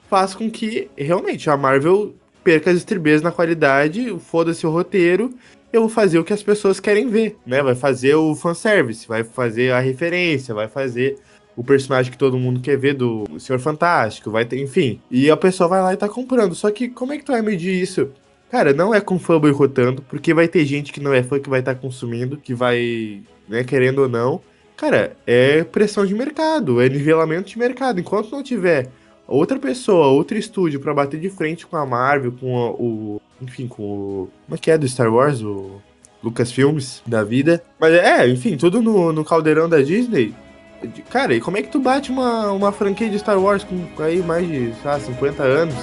[0.10, 5.34] faz com que realmente a Marvel perca as estribeiras na qualidade, foda-se o roteiro
[5.72, 7.62] eu vou fazer o que as pessoas querem ver, né?
[7.62, 11.18] Vai fazer o fanservice, vai fazer a referência, vai fazer
[11.56, 15.02] o personagem que todo mundo quer ver do Senhor Fantástico, vai ter, enfim.
[15.10, 16.54] E a pessoa vai lá e tá comprando.
[16.54, 18.10] Só que como é que tu vai medir isso?
[18.50, 21.50] Cara, não é com fã boicotando, porque vai ter gente que não é fã que
[21.50, 24.40] vai estar tá consumindo, que vai, né, querendo ou não.
[24.78, 28.00] Cara, é pressão de mercado, é nivelamento de mercado.
[28.00, 28.90] Enquanto não tiver
[29.28, 33.84] outra pessoa, outro estúdio para bater de frente com a Marvel, com o, enfim, com
[33.84, 34.30] o.
[34.46, 35.42] Como é que é do Star Wars?
[35.42, 35.82] O
[36.24, 37.64] Lucas Filmes da vida.
[37.80, 40.34] Mas é, enfim, tudo no, no caldeirão da Disney.
[41.10, 44.22] Cara, e como é que tu bate uma, uma franquia de Star Wars com aí
[44.22, 45.76] mais de, sei lá, 50 anos?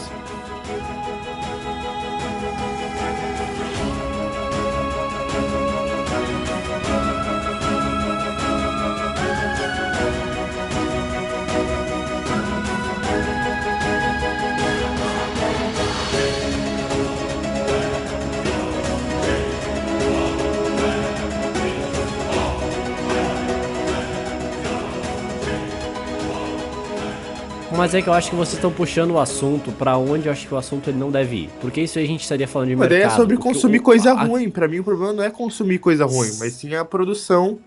[27.84, 30.48] Mas é que eu acho que vocês estão puxando o assunto para onde eu acho
[30.48, 31.50] que o assunto ele não deve ir.
[31.60, 33.10] Porque isso aí a gente estaria falando de mas mercado.
[33.10, 34.48] Mas é sobre consumir o, coisa a, ruim.
[34.48, 37.58] Para mim o problema não é consumir coisa ruim, mas sim a produção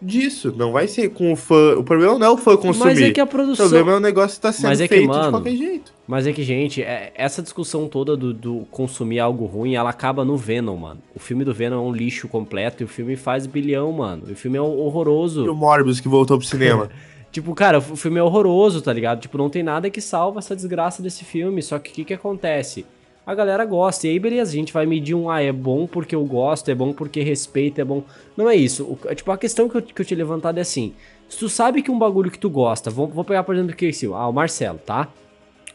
[0.00, 0.54] disso.
[0.56, 1.74] Não vai ser com o fã.
[1.76, 2.94] O problema não é o fã consumir.
[2.94, 3.66] Mas é que a produção.
[3.66, 5.56] O problema é o negócio estar tá sendo mas é que, feito mano, de qualquer
[5.56, 5.92] jeito.
[6.06, 10.24] Mas é que, gente, é, essa discussão toda do, do, consumir algo ruim, ela acaba
[10.24, 11.00] no Venom, mano.
[11.16, 14.22] O filme do Venom é um lixo completo e o filme faz bilhão, mano.
[14.28, 15.44] E o filme é horroroso.
[15.44, 16.88] E o Morbius que voltou pro cinema.
[17.30, 19.20] Tipo, cara, o filme é horroroso, tá ligado?
[19.20, 21.62] Tipo, não tem nada que salva essa desgraça desse filme.
[21.62, 22.86] Só que o que, que acontece?
[23.26, 24.06] A galera gosta.
[24.06, 26.74] E aí, beleza, a gente vai medir um, ah, é bom porque eu gosto, é
[26.74, 28.02] bom porque respeito, é bom.
[28.36, 28.84] Não é isso.
[28.84, 30.94] O, tipo, a questão que eu, que eu te levantado é assim:
[31.28, 33.88] se tu sabe que um bagulho que tu gosta, vou, vou pegar, por exemplo, aqui,
[33.88, 35.08] assim, ah, o Marcelo, tá?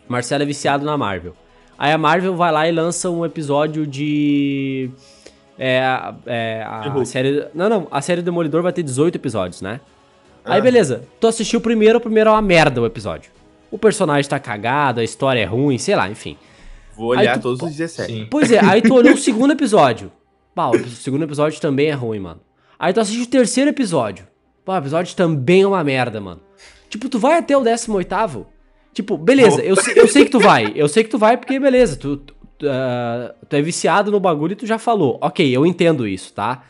[0.10, 1.36] O Marcelo é viciado na Marvel.
[1.78, 4.90] Aí a Marvel vai lá e lança um episódio de.
[5.58, 5.84] É,
[6.26, 7.48] é a série.
[7.54, 9.80] Não, não, a série Demolidor vai ter 18 episódios, né?
[10.46, 10.62] Aí ah.
[10.62, 13.32] beleza, tu assistiu o primeiro, o primeiro é uma merda o episódio.
[13.72, 16.38] O personagem tá cagado, a história é ruim, sei lá, enfim.
[16.96, 18.12] Vou olhar tu, todos os 17.
[18.12, 18.28] Sim.
[18.30, 20.12] Pois é, aí tu olhou o segundo episódio.
[20.54, 22.42] Pá, o segundo episódio também é ruim, mano.
[22.78, 24.28] Aí tu assiste o terceiro episódio.
[24.64, 26.42] Pá, o episódio também é uma merda, mano.
[26.90, 28.46] Tipo, tu vai até o 18
[28.94, 30.72] Tipo, beleza, eu, sei- eu sei que tu vai.
[30.76, 32.36] Eu sei que tu vai porque, beleza, tu, tu,
[32.70, 35.18] ah, tu é viciado no bagulho e tu já falou.
[35.20, 36.64] Ok, eu entendo isso, tá?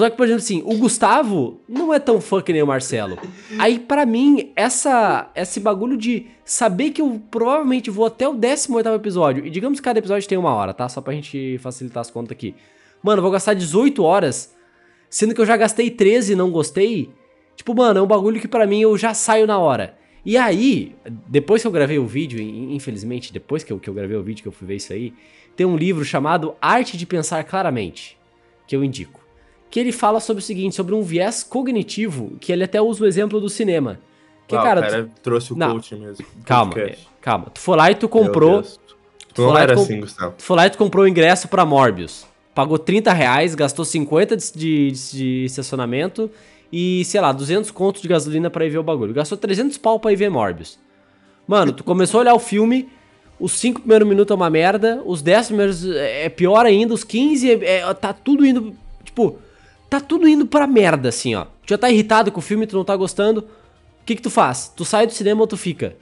[0.00, 3.18] Só que, por exemplo, assim, o Gustavo não é tão fã que nem o Marcelo.
[3.58, 8.88] Aí, pra mim, essa, esse bagulho de saber que eu provavelmente vou até o 18
[8.90, 10.88] episódio, e digamos que cada episódio tem uma hora, tá?
[10.88, 12.54] Só pra gente facilitar as contas aqui.
[13.02, 14.54] Mano, vou gastar 18 horas,
[15.08, 17.10] sendo que eu já gastei 13 e não gostei.
[17.56, 19.96] Tipo, mano, é um bagulho que pra mim eu já saio na hora.
[20.24, 20.94] E aí,
[21.26, 24.22] depois que eu gravei o vídeo, in- infelizmente, depois que eu, que eu gravei o
[24.22, 25.12] vídeo que eu fui ver isso aí,
[25.56, 28.18] tem um livro chamado Arte de Pensar Claramente,
[28.66, 29.19] que eu indico.
[29.70, 33.06] Que ele fala sobre o seguinte, sobre um viés cognitivo, que ele até usa o
[33.06, 33.98] exemplo do cinema.
[34.48, 35.72] Que, Ah, cara, o cara trouxe o Não.
[35.74, 36.26] coach mesmo.
[36.44, 37.06] calma, Podcast.
[37.06, 37.46] é, calma.
[37.54, 38.78] Tu foi lá e tu comprou, tu
[39.32, 40.34] Tu não foi lá e era tu com- assim, Gustavo.
[40.36, 42.26] Tu foi lá e tu comprou o ingresso pra Morbius.
[42.52, 46.28] Pagou 30 reais, gastou 50 de, de, de estacionamento
[46.72, 49.14] e, sei lá, 200 contos de gasolina pra ir ver o bagulho.
[49.14, 50.76] Gastou 300 pau pra ir ver Morbius.
[51.46, 52.88] Mano, tu começou a olhar o filme,
[53.38, 57.52] os 5 primeiros minutos é uma merda, os 10 primeiros é pior ainda, os 15
[57.52, 59.38] é, é- tá tudo indo, tipo,
[59.90, 61.44] tá tudo indo pra merda, assim, ó.
[61.66, 64.30] Tu já tá irritado com o filme, tu não tá gostando, o que que tu
[64.30, 64.72] faz?
[64.74, 65.96] Tu sai do cinema ou tu fica?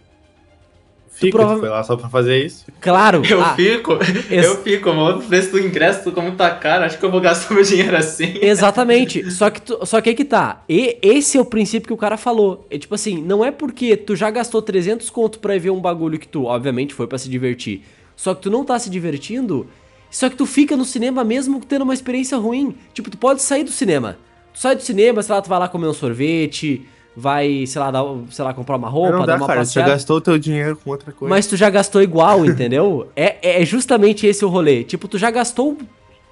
[1.10, 2.64] Fica, prova- tu foi lá só pra fazer isso.
[2.80, 3.22] Claro!
[3.28, 3.98] Eu ah, fico,
[4.30, 5.18] eu fico, mano.
[5.18, 8.38] O preço do ingresso, como tá caro, acho que eu vou gastar meu dinheiro assim.
[8.40, 9.28] Exatamente.
[9.32, 10.62] Só que, tu, só que aí que tá.
[10.68, 12.64] E esse é o princípio que o cara falou.
[12.70, 15.80] É tipo assim, não é porque tu já gastou 300 conto pra ir ver um
[15.80, 17.82] bagulho que tu, obviamente, foi pra se divertir.
[18.14, 19.66] Só que tu não tá se divertindo.
[20.10, 22.74] Só que tu fica no cinema mesmo tendo uma experiência ruim.
[22.94, 24.18] Tipo, tu pode sair do cinema.
[24.52, 27.90] Tu sai do cinema, sei lá, tu vai lá comer um sorvete, vai, sei lá,
[27.90, 29.64] dar, sei lá comprar uma roupa, não dar dá, uma cara.
[29.64, 29.90] Você já passeada.
[29.90, 31.34] gastou o teu dinheiro com outra coisa.
[31.34, 33.08] Mas tu já gastou igual, entendeu?
[33.14, 34.84] É, é justamente esse o rolê.
[34.84, 35.76] Tipo, tu já gastou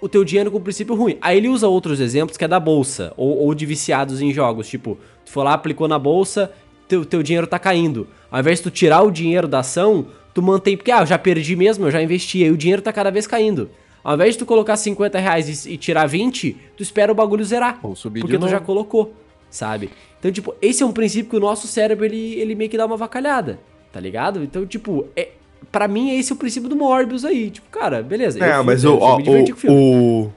[0.01, 1.19] o teu dinheiro com o princípio ruim.
[1.21, 4.69] Aí ele usa outros exemplos que é da bolsa, ou, ou de viciados em jogos.
[4.69, 6.53] Tipo, tu foi lá, aplicou na bolsa,
[6.87, 8.07] teu, teu dinheiro tá caindo.
[8.31, 11.17] Ao invés de tu tirar o dinheiro da ação, tu mantém, porque, ah, eu já
[11.17, 13.71] perdi mesmo, eu já investi, aí o dinheiro tá cada vez caindo.
[14.05, 17.43] Ao invés de tu colocar 50 reais e, e tirar 20, tu espera o bagulho
[17.43, 17.81] zerar.
[17.83, 18.67] Ou subir Porque de tu já novo.
[18.67, 19.15] colocou,
[19.49, 19.89] sabe?
[20.19, 22.85] Então, tipo, esse é um princípio que o nosso cérebro, ele, ele meio que dá
[22.85, 23.59] uma vacalhada,
[23.91, 24.45] tá ligado?
[24.45, 25.31] Então, tipo, é,
[25.73, 27.49] pra mim, esse é o princípio do Morbius aí.
[27.49, 28.39] Tipo, cara, beleza.
[28.45, 30.33] É, mas o, o o, o,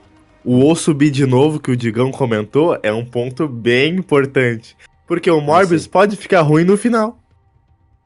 [0.45, 4.77] o ou subir de novo que o Digão comentou é um ponto bem importante.
[5.05, 5.91] Porque o Morbius sei.
[5.91, 7.19] pode ficar ruim no final.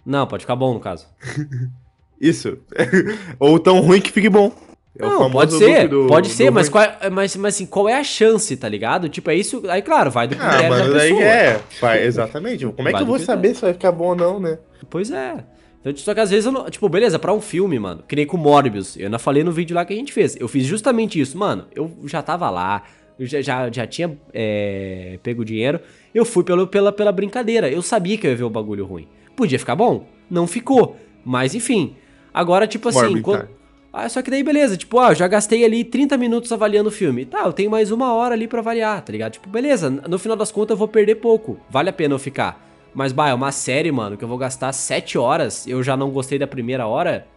[0.04, 1.08] Não, pode ficar bom, no caso.
[2.30, 2.58] Isso.
[3.40, 4.52] Ou tão ruim que fique bom.
[4.98, 7.90] É não, pode ser, do- pode do ser, mas qual, é, mas, mas assim, qual
[7.90, 9.10] é a chance, tá ligado?
[9.10, 9.64] Tipo, é isso.
[9.68, 11.28] Aí, claro, vai do Ah, critério mano, da daí pessoa.
[11.28, 11.60] é.
[11.82, 12.66] Vai, exatamente.
[12.68, 13.42] Como é Vai que eu vou critério.
[13.42, 14.60] saber se vai ficar bom ou não, né?
[14.92, 15.44] Pois é.
[15.82, 16.70] Então, só que às vezes eu não.
[16.70, 18.04] Tipo, beleza, pra um filme, mano.
[18.08, 18.96] Que nem com Morbius.
[18.96, 20.38] Eu ainda falei no vídeo lá que a gente fez.
[20.40, 21.38] Eu fiz justamente isso.
[21.40, 22.84] Mano, eu já tava lá.
[23.18, 25.80] Eu já, já, já tinha é, pego o dinheiro.
[26.14, 27.68] Eu fui pelo, pela, pela brincadeira.
[27.68, 29.08] Eu sabia que eu ia ver o bagulho ruim.
[29.36, 30.06] Podia ficar bom?
[30.30, 30.96] Não ficou.
[31.26, 31.96] Mas enfim.
[32.34, 33.22] Agora, tipo assim.
[33.22, 33.48] Quando-.
[33.96, 36.92] Ah, só que daí beleza, tipo, ah, eu já gastei ali 30 minutos avaliando o
[36.92, 37.26] filme.
[37.26, 39.34] Tá, eu tenho mais uma hora ali pra avaliar, tá ligado?
[39.34, 41.60] Tipo, beleza, no final das contas eu vou perder pouco.
[41.70, 42.60] Vale a pena eu ficar.
[42.92, 46.10] Mas, bah, é uma série, mano, que eu vou gastar 7 horas, eu já não
[46.10, 47.28] gostei da primeira hora.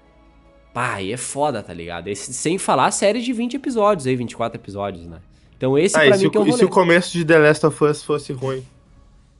[0.73, 2.09] Pá, aí é foda, tá ligado?
[2.09, 5.19] Esse- sem falar série de 20 episódios aí, 24 episódios, né?
[5.59, 7.39] Então esse Ah, pra mim que é o o, e se o começo de The
[7.39, 8.63] Last of Us fosse ruim?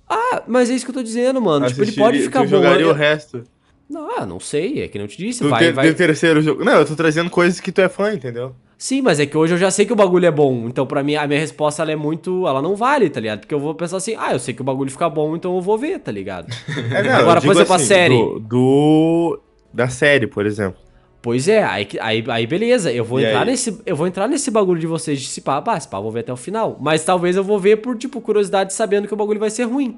[0.09, 1.67] Ah, mas é isso que eu tô dizendo, mano.
[1.67, 2.47] tipo, ele pode ficar bom.
[2.49, 3.43] jogaria eu- o resto.
[3.89, 5.43] Não, ah, não sei, é que não te disse.
[5.43, 5.89] Do, vai, ter- vai...
[5.89, 6.65] do terceiro jogo.
[6.65, 8.55] Não, eu tô trazendo coisas que tu é fã, entendeu?
[8.79, 10.67] Sim, mas é que hoje eu já sei que o bagulho é bom.
[10.67, 12.47] Então, pra mim, a minha resposta ela é muito.
[12.47, 13.41] Ela não vale, tá ligado?
[13.41, 15.63] Porque eu vou pensar assim, ah, eu sei que o bagulho fica bom, então eu
[15.63, 16.49] vou ver, tá ligado?
[16.93, 18.15] É, não, Agora, por exemplo, a série.
[18.19, 19.41] Do, do-
[19.73, 20.79] Da série, por exemplo.
[21.23, 23.47] Pois é, aí, aí, aí beleza, eu vou E entrar aí?
[23.47, 23.81] nesse.
[23.87, 26.13] Eu vou entrar nesse bagulho de vocês de se pá, pá, se pá, eu vou
[26.13, 26.77] ver até o final.
[26.81, 29.97] Mas talvez eu vou ver por, tipo, curiosidade, sabendo que o bagulho vai ser ruim.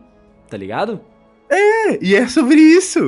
[0.48, 1.00] Tá ligado?
[1.50, 2.98] É, e é sobre isso.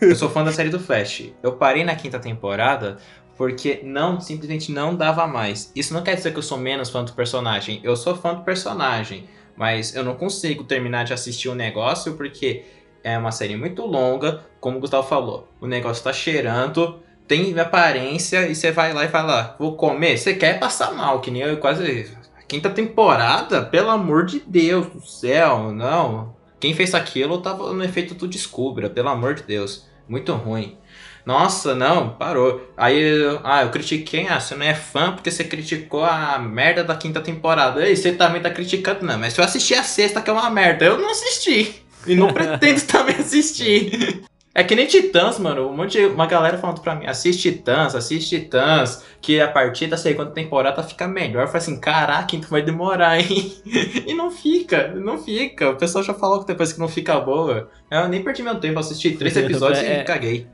[0.00, 1.32] Eu sou fã da série do Flash.
[1.42, 2.96] Eu parei na quinta temporada
[3.36, 5.70] porque não, simplesmente não dava mais.
[5.74, 7.80] Isso não quer dizer que eu sou menos fã do personagem.
[7.84, 12.64] Eu sou fã do personagem, mas eu não consigo terminar de assistir o negócio porque
[13.04, 15.48] é uma série muito longa, como o Gustavo falou.
[15.60, 20.18] O negócio tá cheirando, tem aparência e você vai lá e fala, vou comer.
[20.18, 22.16] Você quer passar mal, que nem eu quase
[22.48, 26.34] quinta temporada, pelo amor de Deus do céu, não.
[26.58, 29.86] Quem fez aquilo tava no efeito do Descubra, pelo amor de Deus.
[30.08, 30.78] Muito ruim.
[31.24, 32.72] Nossa, não, parou.
[32.76, 36.84] Aí, eu- ah, eu critiquei, ah, você não é fã porque você criticou a merda
[36.84, 37.84] da quinta temporada.
[37.86, 40.48] Ei, você também tá criticando, não, mas se eu assistir a sexta, que é uma
[40.50, 41.82] merda, eu não assisti.
[42.06, 44.22] E não pretendo também assistir.
[44.58, 45.68] É que nem Titãs, mano.
[45.68, 49.86] Um monte de, uma galera falando pra mim, assiste Titãs, assiste Titãs, que a partir
[49.86, 51.42] da segunda temporada fica melhor.
[51.42, 53.52] Eu falei assim, caraca, então vai demorar, hein?
[54.06, 55.68] e não fica, não fica.
[55.68, 57.68] O pessoal já falou que depois que não fica boa.
[57.90, 60.46] Eu nem perdi meu tempo, assisti três episódios É- e caguei.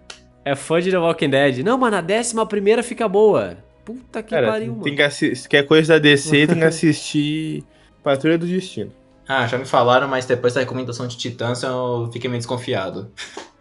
[0.44, 1.58] É fã de The Walking Dead.
[1.58, 3.56] Não, mano, a décima primeira fica boa.
[3.84, 4.82] Puta que Cara, pariu, mano.
[4.82, 7.62] tem que assi- se quer coisa da DC, tem que assistir
[8.02, 8.92] Patrulha do Destino.
[9.28, 13.10] Ah, já me falaram, mas depois da recomendação de Titãs eu fiquei meio desconfiado.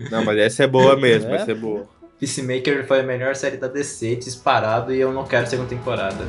[0.10, 1.36] Não, mas essa é boa mesmo, É?
[1.36, 1.88] essa é boa.
[2.20, 6.26] Peacemaker foi a melhor série da DC, disparado, e eu não quero segunda temporada.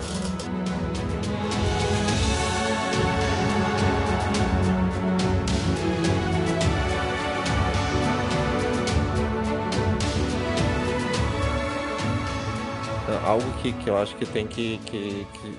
[13.25, 15.57] Algo que, que eu acho que tem que, que- que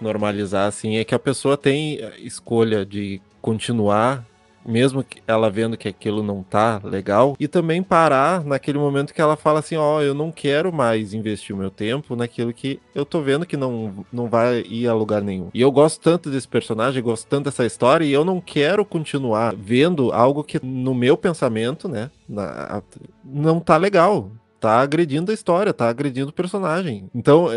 [0.00, 4.26] se normalizar, assim, é que a pessoa tem eh, escolha de continuar,
[4.66, 9.20] mesmo que ela vendo que aquilo não tá legal, e também parar naquele momento que
[9.20, 13.04] ela fala assim, ó, eu não quero mais investir o meu tempo naquilo que eu
[13.06, 15.48] tô vendo que não, não vai ir a lugar nenhum.
[15.54, 19.54] E eu gosto tanto desse personagem, gosto tanto dessa história, e eu não quero continuar
[19.56, 22.82] vendo algo que, no meu pensamento, né, na-
[23.24, 27.08] não tá legal tá agredindo a história, tá agredindo o personagem.
[27.14, 27.48] Então,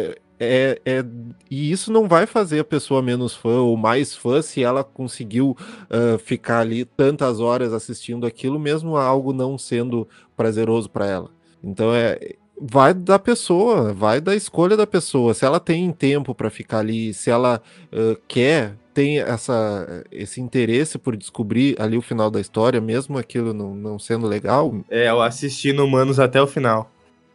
[0.43, 1.06] é, é,
[1.49, 5.56] E isso não vai fazer a pessoa menos fã ou mais fã se ela conseguiu
[5.89, 11.29] ah, ficar ali tantas horas assistindo aquilo, mesmo algo não sendo prazeroso para ela.
[11.63, 12.19] Então é.
[12.65, 15.34] Vai da pessoa, vai da escolha da pessoa.
[15.34, 20.97] Se ela tem tempo para ficar ali, se ela ah, quer, tem essa, esse interesse
[20.97, 25.21] por descobrir ali o final da história, mesmo aquilo não, não sendo legal, É, eu
[25.21, 26.89] assisti no Humanos até o final.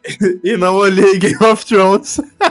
[0.44, 2.20] e não olhei Game of Thrones.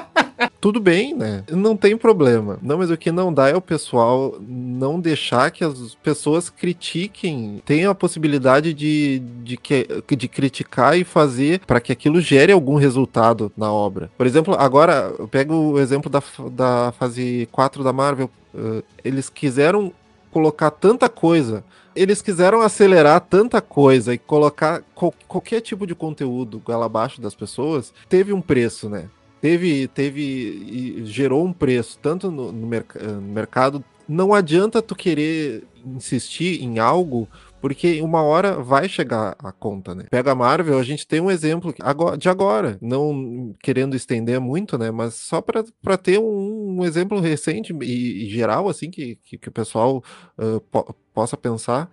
[0.60, 1.44] tudo bem, né?
[1.50, 2.58] Não tem problema.
[2.62, 7.62] Não, mas o que não dá é o pessoal não deixar que as pessoas critiquem,
[7.66, 12.76] tenham a possibilidade de, de, que, de criticar e fazer para que aquilo gere algum
[12.76, 14.10] resultado na obra.
[14.18, 18.30] Por exemplo, agora, eu pego o exemplo da, da fase 4 da Marvel.
[18.56, 19.92] eh, eles quiseram
[20.32, 21.64] colocar tanta coisa
[21.96, 27.34] eles quiseram acelerar tanta coisa e colocar qual- qualquer tipo de conteúdo goela abaixo das
[27.34, 29.06] pessoas, teve um preço, né?
[29.42, 33.84] Teve, teve gerou um preço, tanto no, no merc- no mercado.
[34.08, 37.28] Não adianta tu querer insistir em algo,
[37.62, 40.06] porque uma hora vai chegar a conta, né?
[40.10, 41.74] Pega a Marvel, a gente tem um exemplo
[42.18, 44.92] de agora, não querendo estender muito, né?
[44.92, 49.50] Mas só para ter um, um exemplo recente e, e geral, assim, que, que, que
[49.50, 50.04] o pessoal
[50.38, 51.92] ah, po- possa pensar.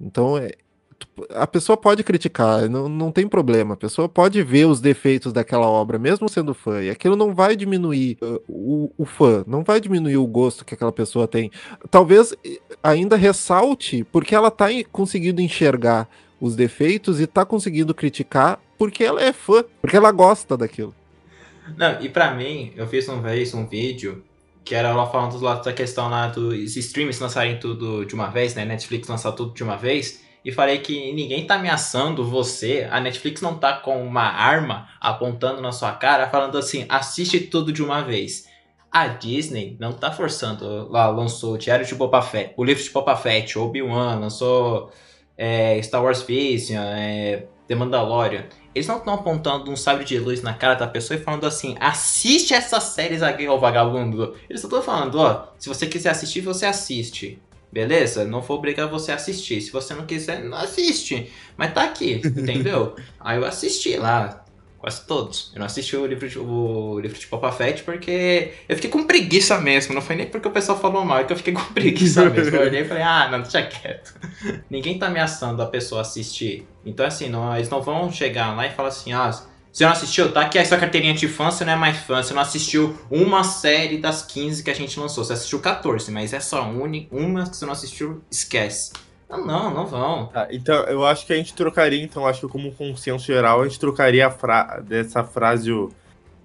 [0.00, 0.50] Então, é,
[1.30, 3.74] a pessoa pode criticar, não, não tem problema.
[3.74, 6.82] A pessoa pode ver os defeitos daquela obra, mesmo sendo fã.
[6.82, 10.74] E aquilo não vai diminuir uh, o, o fã, não vai diminuir o gosto que
[10.74, 11.50] aquela pessoa tem.
[11.90, 16.08] Talvez eh, ainda ressalte, porque ela tá conseguindo enxergar
[16.40, 20.94] os defeitos e tá conseguindo criticar porque ela é fã, porque ela gosta daquilo.
[21.76, 24.24] Não, e pra mim, eu fiz uma vez um vídeo
[24.64, 28.28] que era lá falando do lado da questão lá dos streams lançarem tudo de uma
[28.28, 28.64] vez, né?
[28.64, 30.21] Netflix lançar tudo de uma vez.
[30.44, 32.88] E falei que ninguém tá ameaçando você.
[32.90, 37.72] A Netflix não tá com uma arma apontando na sua cara, falando assim: assiste tudo
[37.72, 38.48] de uma vez.
[38.90, 40.88] A Disney não tá forçando.
[40.90, 44.90] Lá lançou o Diário de Boba Fett, o livro de Boba Fett, Obi-Wan, lançou
[45.38, 48.44] é, Star Wars Vision, é, The Mandalorian.
[48.74, 51.76] Eles não estão apontando um sabre de luz na cara da pessoa e falando assim:
[51.78, 54.34] assiste essas séries aqui, ô vagabundo.
[54.50, 57.40] Eles estão falando: ó, se você quiser assistir, você assiste.
[57.72, 58.26] Beleza?
[58.26, 59.62] Não vou obrigar você a assistir.
[59.62, 61.32] Se você não quiser, não assiste.
[61.56, 62.94] Mas tá aqui, entendeu?
[63.18, 64.44] Aí eu assisti lá,
[64.76, 65.50] quase todos.
[65.54, 69.04] Eu não assisti o livro de, o livro de Boba Fett porque eu fiquei com
[69.04, 69.94] preguiça mesmo.
[69.94, 72.54] Não foi nem porque o pessoal falou mal, é que eu fiquei com preguiça mesmo.
[72.54, 74.14] Eu olhei e falei: ah, não, deixa quieto.
[74.68, 76.68] Ninguém tá ameaçando a pessoa assistir.
[76.84, 79.30] Então, assim, não, eles não vão chegar lá e falar assim, ah,
[79.72, 80.30] você não assistiu?
[80.30, 82.96] Tá aqui a sua carteirinha de fã, você não é mais fã, você não assistiu
[83.10, 85.24] uma série das 15 que a gente lançou.
[85.24, 88.92] Você assistiu 14, mas essa uni, uma que você não assistiu, esquece.
[89.30, 90.26] Não, não, não vão.
[90.26, 93.64] Tá, então, eu acho que a gente trocaria, então, acho que como consenso geral, a
[93.64, 95.90] gente trocaria a fra dessa frase o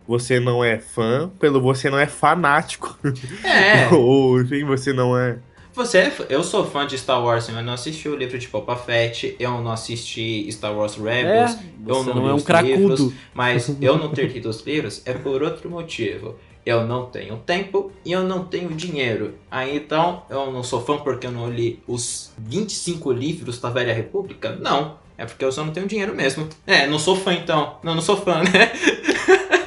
[0.07, 2.97] você não é fã pelo você não é fanático.
[3.43, 5.37] É, Ou, enfim, você não é.
[5.77, 8.75] Você, é eu sou fã de Star Wars, eu não assisti o livro de Boba
[8.75, 12.43] Fett, eu não assisti Star Wars Rebels, É, eu não não li é um os
[12.43, 12.73] cracudo.
[12.73, 16.35] livros, Mas eu não ter lido os livros é por outro motivo.
[16.65, 19.35] Eu não tenho tempo e eu não tenho dinheiro.
[19.49, 23.93] Aí então, eu não sou fã porque eu não li os 25 livros da Velha
[23.93, 24.53] República?
[24.59, 24.97] Não.
[25.17, 26.47] É porque eu só não tenho dinheiro mesmo.
[26.65, 27.77] É, não sou fã então.
[27.81, 28.71] Não, não sou fã, né?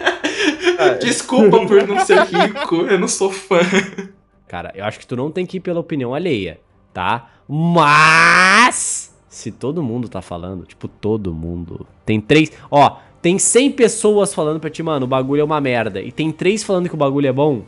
[1.00, 3.60] Desculpa por não ser rico, eu não sou fã.
[4.50, 6.58] Cara, eu acho que tu não tem que ir pela opinião alheia,
[6.92, 7.30] tá?
[7.48, 11.86] Mas se todo mundo tá falando, tipo, todo mundo.
[12.04, 12.50] Tem três.
[12.68, 16.02] Ó, tem 100 pessoas falando pra ti, mano, o bagulho é uma merda.
[16.02, 17.62] E tem três falando que o bagulho é bom.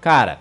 [0.00, 0.38] Cara,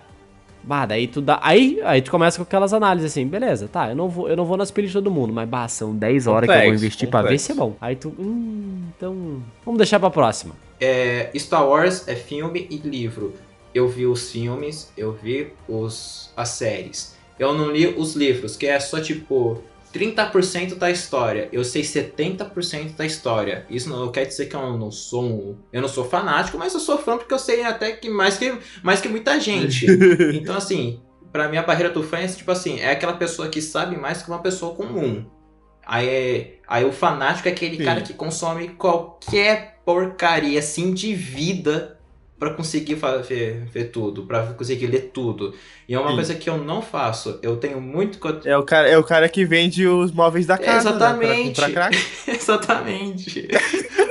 [0.63, 1.39] bah, daí tu dá.
[1.41, 4.45] Aí, aí tu começa com aquelas análises assim, beleza, tá, eu não vou, eu não
[4.45, 6.85] vou nas pilhas de todo mundo, mas bah, são 10 horas que eu vou Complexo,
[6.85, 7.45] investir pra ver complexo.
[7.47, 7.75] se é bom.
[7.81, 8.13] Aí tu.
[8.19, 9.41] Hum, então.
[9.65, 10.53] Vamos deixar pra próxima.
[10.79, 13.33] É, Star Wars é filme e livro.
[13.73, 17.15] Eu vi os filmes, eu vi os, as séries.
[17.37, 19.61] Eu não li os livros, que é só tipo
[19.93, 21.49] 30% da história.
[21.51, 23.65] Eu sei 70% da história.
[23.69, 26.79] Isso não quer dizer que eu não sou um, eu não sou fanático, mas eu
[26.79, 29.85] sou fã porque eu sei até que mais que mais que muita gente.
[30.33, 30.99] Então assim,
[31.31, 34.21] pra mim a barreira do fã é tipo assim, é aquela pessoa que sabe mais
[34.21, 35.25] que uma pessoa comum.
[35.85, 37.83] Aí, é- aí o fanático é aquele Sim.
[37.85, 41.96] cara que consome qualquer porcaria assim de vida
[42.39, 42.95] pra conseguir
[43.27, 45.53] ver, ver tudo, pra conseguir ler tudo.
[45.87, 46.15] E é uma Sim.
[46.15, 47.39] coisa que eu não faço.
[47.41, 50.89] Eu tenho muito É o cara, é o cara que vende os móveis da casa.
[50.89, 51.59] Exatamente.
[51.61, 51.97] Né, pra crack.
[52.27, 53.47] Exatamente.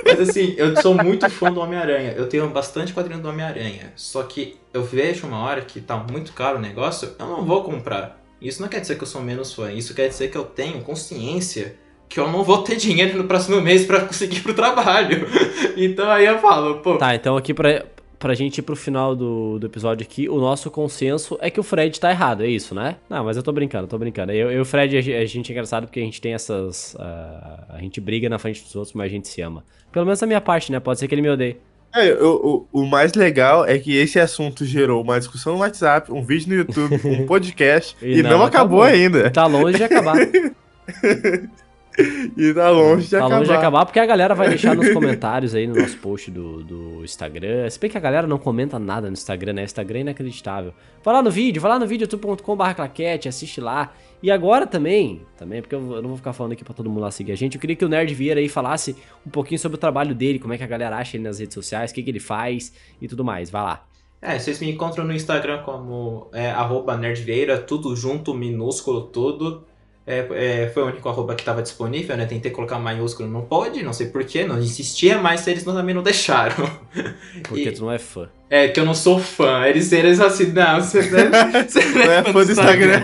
[0.04, 2.14] Mas assim, eu sou muito fã do Homem-Aranha.
[2.16, 3.92] Eu tenho bastante quadrinho do Homem-Aranha.
[3.94, 7.62] Só que eu vejo uma hora que tá muito caro o negócio, eu não vou
[7.62, 8.22] comprar.
[8.40, 9.72] Isso não quer dizer que eu sou menos fã.
[9.72, 11.76] Isso quer dizer que eu tenho consciência
[12.08, 15.26] que eu não vou ter dinheiro no próximo mês pra conseguir ir pro trabalho.
[15.78, 17.84] Então aí eu falo, pô, Tá, então aqui pra,
[18.18, 21.62] pra gente ir pro final do, do episódio aqui, o nosso consenso é que o
[21.62, 22.96] Fred tá errado, é isso, né?
[23.10, 24.32] Não, mas eu tô brincando, tô brincando.
[24.32, 26.34] Eu, eu e o Fred, a ge- a gente é engraçado porque a gente tem
[26.34, 26.96] essas.
[26.98, 29.64] ah, a gente briga na frente dos outros, mas a gente se ama.
[29.92, 30.80] Pelo menos a minha parte, né?
[30.80, 31.56] Pode ser que ele me odeie.
[31.94, 36.12] É, o, o, o mais legal é que esse assunto gerou uma discussão no WhatsApp,
[36.12, 38.82] um vídeo no YouTube, um podcast, E e, não não, acabou, acabou.
[38.82, 39.30] ainda.
[39.30, 40.16] Tá longe de acabar.
[42.36, 43.36] E tá longe de tá acabar.
[43.38, 46.62] longe de acabar porque a galera vai deixar nos comentários aí no nosso post do,
[46.62, 47.68] do Instagram.
[47.70, 49.62] Se bem que a galera não comenta nada no Instagram, né?
[49.62, 50.74] O Instagram é inacreditável.
[51.02, 53.92] Vai lá no vídeo, vai lá no vídeo youtube.com.br claquete, assiste lá.
[54.22, 57.00] E agora também, também, porque eu, eu não vou ficar falando aqui pra todo mundo
[57.00, 59.76] lá seguir a gente, eu queria que o Nerd Vieira aí falasse um pouquinho sobre
[59.76, 62.02] o trabalho dele, como é que a galera acha ele nas redes sociais, o que,
[62.02, 63.50] que ele faz e tudo mais.
[63.50, 63.86] Vai lá.
[64.20, 69.64] É, vocês me encontram no Instagram como é, arroba nerdvieira, tudo junto, minúsculo, tudo.
[70.06, 72.26] É, é, foi o único arroba que estava disponível, né?
[72.26, 76.54] Tentei colocar maiúsculo, não pode, não sei porquê, não insistia, mas eles também não deixaram.
[77.42, 78.28] Porque E- tu não é fã.
[78.48, 79.66] É, que eu não sou fã.
[79.66, 83.02] Eles, eles assim, não, você, você Não é fã do Instagram.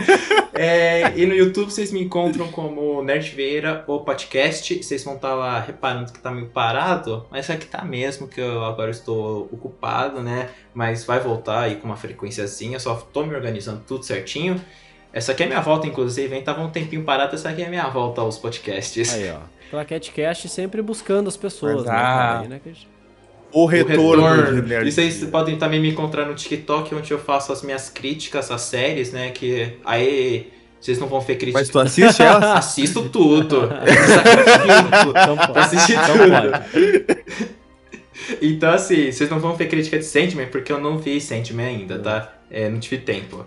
[0.54, 4.80] É, e no YouTube vocês me encontram como Nerdveira ou podcast.
[4.80, 8.40] Vocês vão estar lá reparando que tá meio parado, mas é que tá mesmo, que
[8.40, 10.50] eu agora estou ocupado, né?
[10.72, 14.60] Mas vai voltar aí com uma frequenciazinha, só tô me organizando tudo certinho.
[15.12, 16.42] Essa aqui é minha volta, inclusive, hein?
[16.42, 19.12] Tava um tempinho parado, essa aqui é minha volta aos podcasts.
[19.14, 19.38] Aí, ó.
[19.70, 21.92] Claquete Cast sempre buscando as pessoas, né?
[21.94, 22.60] Aí, né,
[23.52, 24.62] O O retorno, retorno.
[24.62, 27.88] do Nerd E vocês podem também me encontrar no TikTok, onde eu faço as minhas
[27.88, 29.30] críticas às séries, né?
[29.30, 30.50] Que aí
[30.80, 31.62] vocês não vão ver críticas.
[31.62, 32.52] Mas tu assiste ela?
[32.58, 33.68] Assisto tudo.
[35.10, 35.58] Então pode.
[35.58, 36.30] Assiste Então tudo.
[36.30, 37.52] pode.
[38.40, 41.98] Então, assim, vocês não vão ver crítica de Sandman, porque eu não vi Sandman ainda,
[41.98, 42.32] tá?
[42.50, 43.44] É, não tive tempo.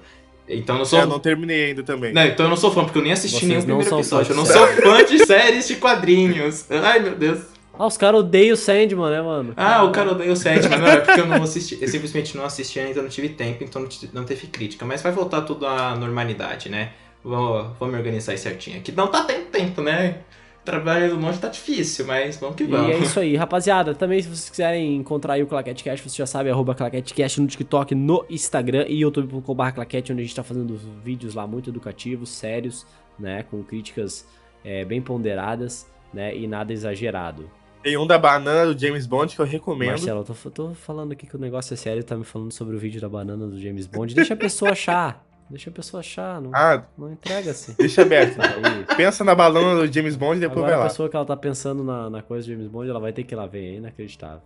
[0.47, 0.99] Então eu não sou.
[0.99, 2.13] É, eu não terminei ainda também.
[2.13, 4.31] Não, então eu não sou fã, porque eu nem assisti Vocês nenhum primeiro episódio.
[4.31, 6.65] Eu não sou fã de séries de quadrinhos.
[6.69, 7.39] Ai, meu Deus.
[7.77, 9.53] Ah, os caras odeiam o Sandman, né, mano?
[9.57, 10.79] Ah, o cara odeia o Sandman.
[10.79, 11.77] Não, é porque eu não assisti.
[11.81, 14.85] Eu simplesmente não assisti ainda, não tive tempo, então não teve crítica.
[14.85, 16.91] Mas vai voltar tudo à normalidade, né?
[17.23, 18.81] Vou, vou me organizar aí certinho.
[18.81, 20.19] Que não tá tendo tempo, né?
[20.65, 22.89] Trabalho do monte tá difícil, mas vamos que E vamos.
[22.89, 23.93] é isso aí, rapaziada.
[23.93, 27.47] Também, se vocês quiserem encontrar aí o Claquete Cash, você já sabe, arroba ClaqueteCast no
[27.47, 32.29] TikTok, no Instagram e youtube.com.br Claquete, onde a gente tá fazendo vídeos lá muito educativos,
[32.29, 32.85] sérios,
[33.19, 33.43] né?
[33.43, 34.27] Com críticas
[34.63, 36.35] é, bem ponderadas, né?
[36.35, 37.47] E nada exagerado.
[37.83, 39.89] Tem um da banana do James Bond que eu recomendo.
[39.89, 42.75] Marcelo, eu tô, tô falando aqui que o negócio é sério, tá me falando sobre
[42.75, 44.15] o vídeo da banana do James Bond.
[44.15, 45.23] Deixa a pessoa achar.
[45.49, 47.75] Deixa a pessoa achar, não, Ah, não entrega-se.
[47.77, 48.39] deixa aberto.
[48.41, 50.89] Aí, Pensa na balona do James Bond e depois Agora vai a lá.
[50.89, 53.35] pessoa que ela tá pensando na, na coisa do James Bond, ela vai ter que
[53.35, 54.41] ir lá ver, é inacreditável.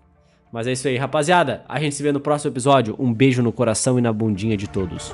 [0.52, 1.64] Mas é isso aí, rapaziada.
[1.70, 2.95] A gente se vê no próximo episódio.
[3.00, 5.14] Um beijo no coração e na bundinha de todos.